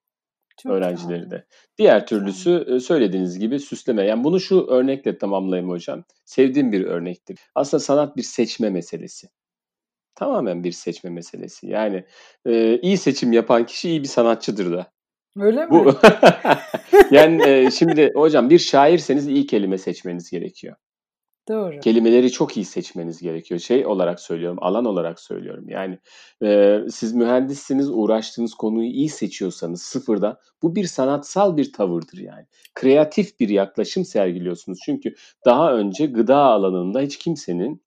Çok 0.64 0.72
öğrencileri 0.72 1.20
güzel. 1.20 1.32
de. 1.32 1.46
Diğer 1.78 2.08
türlüsü 2.08 2.80
söylediğiniz 2.82 3.40
gibi 3.40 3.60
süsleme. 3.60 4.04
Yani 4.06 4.24
bunu 4.24 4.40
şu 4.40 4.66
örnekle 4.68 5.18
tamamlayayım 5.18 5.70
hocam. 5.70 6.04
Sevdiğim 6.26 6.72
bir 6.72 6.86
örnektir. 6.86 7.40
Aslında 7.56 7.82
sanat 7.82 8.18
bir 8.18 8.24
seçme 8.24 8.70
meselesi. 8.70 9.28
Tamamen 10.22 10.64
bir 10.64 10.72
seçme 10.72 11.10
meselesi. 11.10 11.68
Yani 11.68 12.04
e, 12.46 12.80
iyi 12.82 12.98
seçim 12.98 13.34
yapan 13.34 13.66
kişi 13.66 13.90
iyi 13.90 14.04
bir 14.04 14.08
sanatçıdır 14.08 14.72
da. 14.72 14.92
Öyle 15.40 15.66
mi? 15.66 15.72
Bu 15.72 15.94
yani 17.12 17.44
e, 17.48 17.72
şimdi 17.72 18.12
hocam 18.16 18.50
bir 18.50 18.60
şairseniz 18.60 19.28
iyi 19.28 19.48
kelime 19.48 19.78
seçmeniz 19.78 20.32
gerekiyor. 20.32 20.76
Doğru. 21.50 21.80
Kelimeleri 21.80 22.32
çok 22.32 22.58
iyi 22.58 22.66
seçmeniz 22.66 23.22
gerekiyor. 23.22 23.60
Şey 23.60 23.86
olarak 23.86 24.20
söylüyorum, 24.20 24.58
alan 24.62 24.86
olarak 24.86 25.20
söylüyorum. 25.20 25.70
Yani 25.70 26.00
e, 26.44 26.80
siz 26.90 27.14
mühendissiniz, 27.14 27.90
uğraştığınız 27.90 28.54
konuyu 28.54 28.90
iyi 28.90 29.10
seçiyorsanız 29.10 29.82
sıfırda 29.82 30.40
bu 30.62 30.76
bir 30.76 30.86
sanatsal 30.86 31.58
bir 31.58 31.74
tavırdır 31.74 32.18
yani. 32.18 32.46
Kreatif 32.76 33.40
bir 33.40 33.50
yaklaşım 33.50 34.06
sergiliyorsunuz. 34.06 34.80
Çünkü 34.86 35.16
daha 35.46 35.74
önce 35.74 36.06
gıda 36.06 36.38
alanında 36.38 37.02
hiç 37.02 37.18
kimsenin 37.18 37.82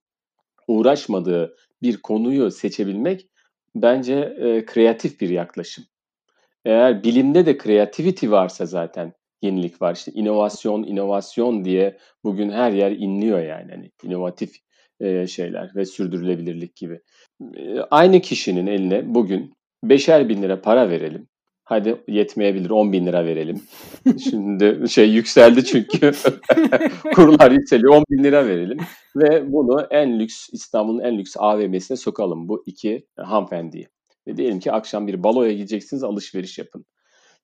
uğraşmadığı 0.67 1.55
bir 1.81 1.97
konuyu 1.97 2.51
seçebilmek 2.51 3.27
bence 3.75 4.13
e, 4.15 4.65
kreatif 4.65 5.21
bir 5.21 5.29
yaklaşım. 5.29 5.85
Eğer 6.65 7.03
bilimde 7.03 7.45
de 7.45 7.57
creativity 7.57 8.29
varsa 8.29 8.65
zaten 8.65 9.13
yenilik 9.41 9.81
var. 9.81 9.95
İşte 9.95 10.11
inovasyon, 10.11 10.83
inovasyon 10.83 11.65
diye 11.65 11.97
bugün 12.23 12.49
her 12.49 12.71
yer 12.71 12.91
inliyor 12.91 13.39
yani. 13.39 13.71
Hani 13.71 13.91
inovatif 14.03 14.55
e, 14.99 15.27
şeyler 15.27 15.71
ve 15.75 15.85
sürdürülebilirlik 15.85 16.75
gibi. 16.75 17.01
E, 17.55 17.79
aynı 17.79 18.21
kişinin 18.21 18.67
eline 18.67 19.15
bugün 19.15 19.53
beşer 19.83 20.29
bin 20.29 20.41
lira 20.41 20.61
para 20.61 20.89
verelim. 20.89 21.27
Hadi 21.67 22.03
yetmeyebilir 22.07 22.69
10 22.69 22.93
bin 22.93 23.05
lira 23.05 23.25
verelim. 23.25 23.61
Şimdi 24.23 24.89
şey 24.89 25.09
yükseldi 25.09 25.65
çünkü 25.65 26.11
kurlar 27.15 27.51
yükseliyor 27.51 27.95
10 27.95 28.03
bin 28.11 28.23
lira 28.23 28.47
verelim. 28.47 28.77
Ve 29.15 29.51
bunu 29.51 29.87
en 29.91 30.19
lüks 30.19 30.49
İstanbul'un 30.51 30.99
en 30.99 31.17
lüks 31.17 31.35
AVM'sine 31.37 31.97
sokalım 31.97 32.49
bu 32.49 32.63
iki 32.65 33.07
hanımefendiyi. 33.17 33.87
Ve 34.27 34.37
diyelim 34.37 34.59
ki 34.59 34.71
akşam 34.71 35.07
bir 35.07 35.23
baloya 35.23 35.53
gideceksiniz 35.53 36.03
alışveriş 36.03 36.57
yapın. 36.57 36.85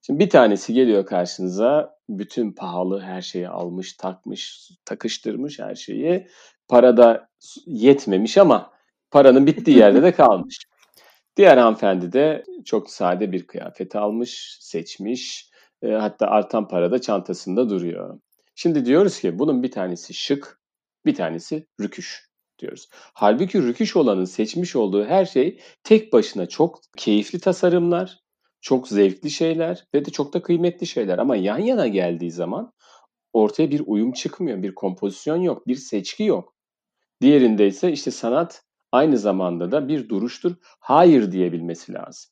Şimdi 0.01 0.19
bir 0.19 0.29
tanesi 0.29 0.73
geliyor 0.73 1.05
karşınıza 1.05 1.95
bütün 2.10 2.51
pahalı 2.51 2.99
her 2.99 3.21
şeyi 3.21 3.49
almış, 3.49 3.93
takmış, 3.93 4.69
takıştırmış 4.86 5.60
her 5.60 5.75
şeyi. 5.75 6.27
Para 6.67 6.97
da 6.97 7.29
yetmemiş 7.65 8.38
ama 8.38 8.71
paranın 9.12 9.47
bittiği 9.47 9.77
yerde 9.77 10.03
de 10.03 10.12
kalmış. 10.12 10.57
Diğer 11.41 11.58
hanımefendi 11.58 12.13
de 12.13 12.43
çok 12.65 12.89
sade 12.89 13.32
bir 13.32 13.47
kıyafet 13.47 13.95
almış, 13.95 14.58
seçmiş. 14.60 15.49
E, 15.82 15.91
hatta 15.91 16.27
artan 16.27 16.67
para 16.67 16.91
da 16.91 17.01
çantasında 17.01 17.69
duruyor. 17.69 18.19
Şimdi 18.56 18.86
diyoruz 18.86 19.19
ki 19.19 19.39
bunun 19.39 19.63
bir 19.63 19.71
tanesi 19.71 20.13
şık, 20.13 20.62
bir 21.06 21.15
tanesi 21.15 21.67
rüküş 21.80 22.30
diyoruz. 22.60 22.89
Halbuki 22.93 23.62
rüküş 23.62 23.95
olanın 23.95 24.25
seçmiş 24.25 24.75
olduğu 24.75 25.06
her 25.06 25.25
şey 25.25 25.60
tek 25.84 26.13
başına 26.13 26.45
çok 26.45 26.80
keyifli 26.97 27.39
tasarımlar, 27.39 28.19
çok 28.62 28.88
zevkli 28.88 29.30
şeyler 29.30 29.86
ve 29.95 30.06
de 30.06 30.12
çok 30.12 30.34
da 30.34 30.41
kıymetli 30.41 30.88
şeyler. 30.88 31.17
Ama 31.17 31.36
yan 31.36 31.60
yana 31.60 31.88
geldiği 31.88 32.32
zaman 32.32 32.73
ortaya 33.34 33.71
bir 33.71 33.84
uyum 33.86 34.12
çıkmıyor, 34.12 34.63
bir 34.63 34.75
kompozisyon 34.75 35.38
yok, 35.38 35.67
bir 35.67 35.75
seçki 35.75 36.23
yok. 36.23 36.56
Diğerinde 37.21 37.67
ise 37.67 37.91
işte 37.91 38.12
sanat 38.12 38.63
aynı 38.91 39.17
zamanda 39.17 39.71
da 39.71 39.88
bir 39.88 40.10
duruştur. 40.10 40.56
Hayır 40.80 41.32
diyebilmesi 41.32 41.93
lazım. 41.93 42.32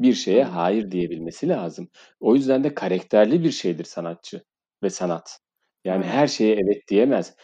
Bir 0.00 0.14
şeye 0.14 0.44
hayır 0.44 0.90
diyebilmesi 0.90 1.48
lazım. 1.48 1.88
O 2.20 2.34
yüzden 2.36 2.64
de 2.64 2.74
karakterli 2.74 3.44
bir 3.44 3.50
şeydir 3.50 3.84
sanatçı 3.84 4.44
ve 4.82 4.90
sanat. 4.90 5.40
Yani 5.84 6.04
her 6.04 6.26
şeye 6.26 6.54
evet 6.56 6.88
diyemez. 6.88 7.34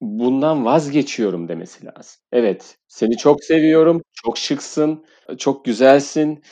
Bundan 0.00 0.64
vazgeçiyorum 0.64 1.48
demesi 1.48 1.86
lazım. 1.86 2.20
Evet, 2.32 2.78
seni 2.88 3.16
çok 3.16 3.44
seviyorum, 3.44 4.02
çok 4.12 4.38
şıksın, 4.38 5.04
çok 5.38 5.64
güzelsin, 5.64 6.42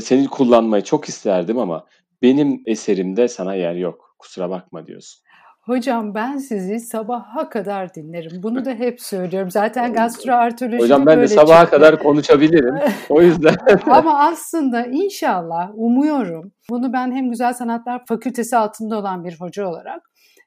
seni 0.00 0.26
kullanmayı 0.28 0.84
çok 0.84 1.08
isterdim 1.08 1.58
ama 1.58 1.86
benim 2.22 2.62
eserimde 2.66 3.28
sana 3.28 3.54
yer 3.54 3.74
yok. 3.74 4.14
Kusura 4.18 4.50
bakma 4.50 4.86
diyorsun. 4.86 5.22
Hocam 5.60 6.14
ben 6.14 6.38
sizi 6.38 6.80
sabaha 6.80 7.48
kadar 7.48 7.94
dinlerim. 7.94 8.42
Bunu 8.42 8.64
da 8.64 8.70
hep 8.70 9.00
söylüyorum. 9.00 9.50
Zaten 9.50 9.92
gastroartoloji 9.92 10.78
Hocam 10.78 11.06
ben 11.06 11.20
de 11.20 11.28
sabaha 11.28 11.60
çıktı. 11.62 11.76
kadar 11.76 11.98
konuşabilirim. 11.98 12.74
O 13.08 13.22
yüzden. 13.22 13.54
Ama 13.86 14.18
aslında 14.18 14.86
inşallah 14.86 15.70
umuyorum 15.74 16.52
bunu 16.70 16.92
ben 16.92 17.12
hem 17.12 17.30
Güzel 17.30 17.54
Sanatlar 17.54 18.02
Fakültesi 18.08 18.56
altında 18.56 18.98
olan 18.98 19.24
bir 19.24 19.40
hoca 19.40 19.66
olarak 19.66 20.02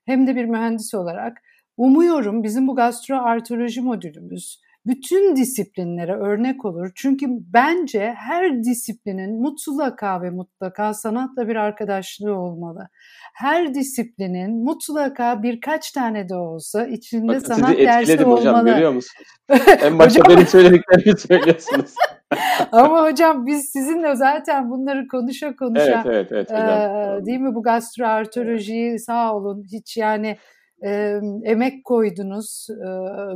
hem 0.05 0.27
de 0.27 0.35
bir 0.35 0.45
mühendis 0.45 0.93
olarak 0.93 1.37
umuyorum 1.77 2.43
bizim 2.43 2.67
bu 2.67 2.75
gastroartoloji 2.75 3.81
modülümüz 3.81 4.61
bütün 4.85 5.35
disiplinlere 5.35 6.13
örnek 6.13 6.65
olur. 6.65 6.91
Çünkü 6.95 7.25
bence 7.29 8.13
her 8.17 8.63
disiplinin 8.63 9.41
mutlaka 9.41 10.21
ve 10.21 10.29
mutlaka 10.29 10.93
sanatla 10.93 11.47
bir 11.47 11.55
arkadaşlığı 11.55 12.35
olmalı. 12.35 12.87
Her 13.33 13.73
disiplinin 13.73 14.63
mutlaka 14.63 15.43
birkaç 15.43 15.91
tane 15.91 16.29
de 16.29 16.35
olsa 16.35 16.85
içinde 16.87 17.27
Bakın, 17.27 17.39
sanat 17.39 17.77
dersi 17.77 18.25
olmalı. 18.25 18.39
hocam 18.39 18.65
görüyor 18.65 18.91
musunuz? 18.91 19.27
En 19.83 19.99
başta 19.99 20.19
hocam... 20.19 20.35
benim 20.35 20.47
söylediklerimi 20.47 21.17
söylüyorsunuz. 21.27 21.95
Ama 22.71 23.03
hocam 23.03 23.45
biz 23.45 23.69
sizinle 23.69 24.15
zaten 24.15 24.69
bunları 24.69 25.07
konuşa 25.07 25.55
konuşa 25.55 26.03
evet, 26.05 26.27
evet, 26.31 26.51
evet, 26.51 27.21
e, 27.21 27.25
değil 27.25 27.39
mi 27.39 27.55
bu 27.55 27.63
gastroartolojiyi 27.63 28.99
sağ 28.99 29.35
olun 29.35 29.63
hiç 29.71 29.97
yani 29.97 30.37
e, 30.85 31.19
emek 31.43 31.85
koydunuz, 31.85 32.67
e, 32.69 32.89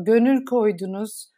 gönül 0.03 0.45
koydunuz. 0.45 1.36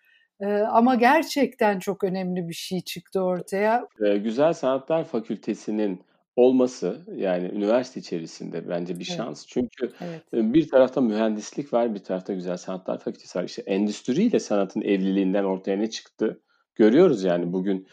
Ama 0.71 0.95
gerçekten 0.95 1.79
çok 1.79 2.03
önemli 2.03 2.47
bir 2.47 2.53
şey 2.53 2.81
çıktı 2.81 3.21
ortaya. 3.21 3.87
Güzel 3.99 4.53
Sanatlar 4.53 5.03
Fakültesi'nin 5.03 6.01
olması 6.35 7.05
yani 7.15 7.47
üniversite 7.47 7.99
içerisinde 7.99 8.69
bence 8.69 8.99
bir 8.99 9.03
şans. 9.03 9.39
Evet. 9.39 9.47
Çünkü 9.47 9.93
evet. 10.01 10.23
bir 10.33 10.69
tarafta 10.69 11.01
mühendislik 11.01 11.73
var, 11.73 11.95
bir 11.95 11.99
tarafta 11.99 12.33
Güzel 12.33 12.57
Sanatlar 12.57 12.99
Fakültesi 12.99 13.39
var. 13.39 13.43
İşte 13.43 13.61
endüstriyle 13.61 14.39
sanatın 14.39 14.81
evliliğinden 14.81 15.43
ortaya 15.43 15.77
ne 15.77 15.89
çıktı 15.89 16.41
görüyoruz 16.75 17.23
yani 17.23 17.53
bugün 17.53 17.87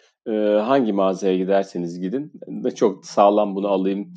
hangi 0.60 0.92
mağazaya 0.92 1.36
giderseniz 1.36 2.00
gidin 2.00 2.32
çok 2.74 3.06
sağlam 3.06 3.54
bunu 3.54 3.68
alayım 3.68 4.14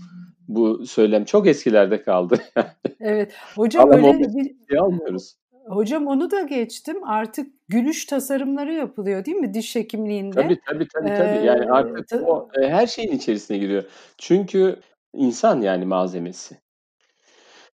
bu 0.48 0.86
söylem 0.86 1.26
çok 1.26 1.48
eskilerde 1.48 2.02
kaldı. 2.04 2.40
Evet. 3.02 3.34
Hocam 3.56 3.92
öyle 3.92 4.20
bir 4.70 4.78
almıyoruz. 4.78 5.36
Hocam 5.70 6.08
onu 6.08 6.32
da 6.32 6.42
geçtim. 6.42 7.04
Artık 7.04 7.54
gülüş 7.68 8.06
tasarımları 8.06 8.74
yapılıyor 8.74 9.26
değil 9.26 9.38
mi 9.38 9.54
diş 9.54 9.76
hekimliğinde? 9.76 10.42
Tabii 10.42 10.60
tabii 10.68 10.88
tabii. 10.88 11.08
tabii. 11.08 11.46
Yani 11.46 11.72
artık 11.72 12.12
ee, 12.12 12.16
o 12.16 12.50
e, 12.62 12.70
her 12.70 12.88
şeyin 12.88 13.12
içerisine 13.12 13.58
giriyor. 13.58 13.84
Çünkü 14.18 14.80
insan 15.14 15.62
yani 15.62 15.86
malzemesi. 15.86 16.58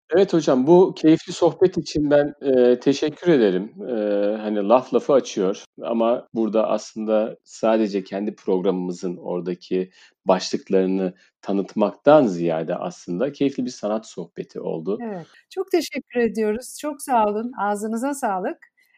Evet 0.09 0.33
hocam, 0.33 0.67
bu 0.67 0.93
keyifli 0.95 1.33
sohbet 1.33 1.77
için 1.77 2.11
ben, 2.11 2.33
eee, 2.41 2.79
teşekkür 2.79 3.31
ederim. 3.31 3.71
Eee, 3.89 4.37
hani, 4.41 4.67
laf 4.69 4.93
lafı 4.93 5.13
açıyor 5.13 5.63
ama 5.81 6.27
burada 6.33 6.67
aslında 6.69 7.37
sadece 7.43 8.03
kendi 8.03 8.35
programımızın 8.35 9.17
oradaki 9.17 9.89
başlıklarını 10.25 11.13
tanıtmaktan 11.41 12.27
ziyade 12.27 12.75
aslında 12.75 13.31
keyifli 13.31 13.65
bir 13.65 13.69
sanat 13.69 14.07
sohbeti 14.07 14.59
oldu. 14.59 14.99
Evet, 15.01 15.27
çok 15.49 15.71
teşekkür 15.71 16.19
ediyoruz. 16.19 16.77
Çok 16.81 17.01
sağ 17.01 17.25
olun. 17.25 17.51
Ağzınıza 17.61 18.13
sağlık. 18.13 18.57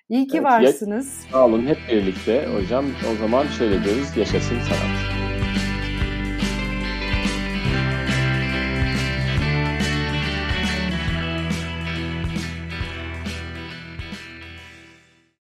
İyi 0.10 0.28
ki 0.28 0.38
Evet, 0.38 0.46
ya 0.46 0.52
varsınız. 0.62 1.26
Sağ 1.32 1.46
olun, 1.46 1.66
hep 1.66 1.78
birlikte 1.92 2.48
hocam. 2.48 2.86
O 3.14 3.16
zaman 3.16 3.48
şöyle 3.48 3.84
diyoruz, 3.84 4.18
yaşasın 4.18 4.60
sanat. 4.60 5.15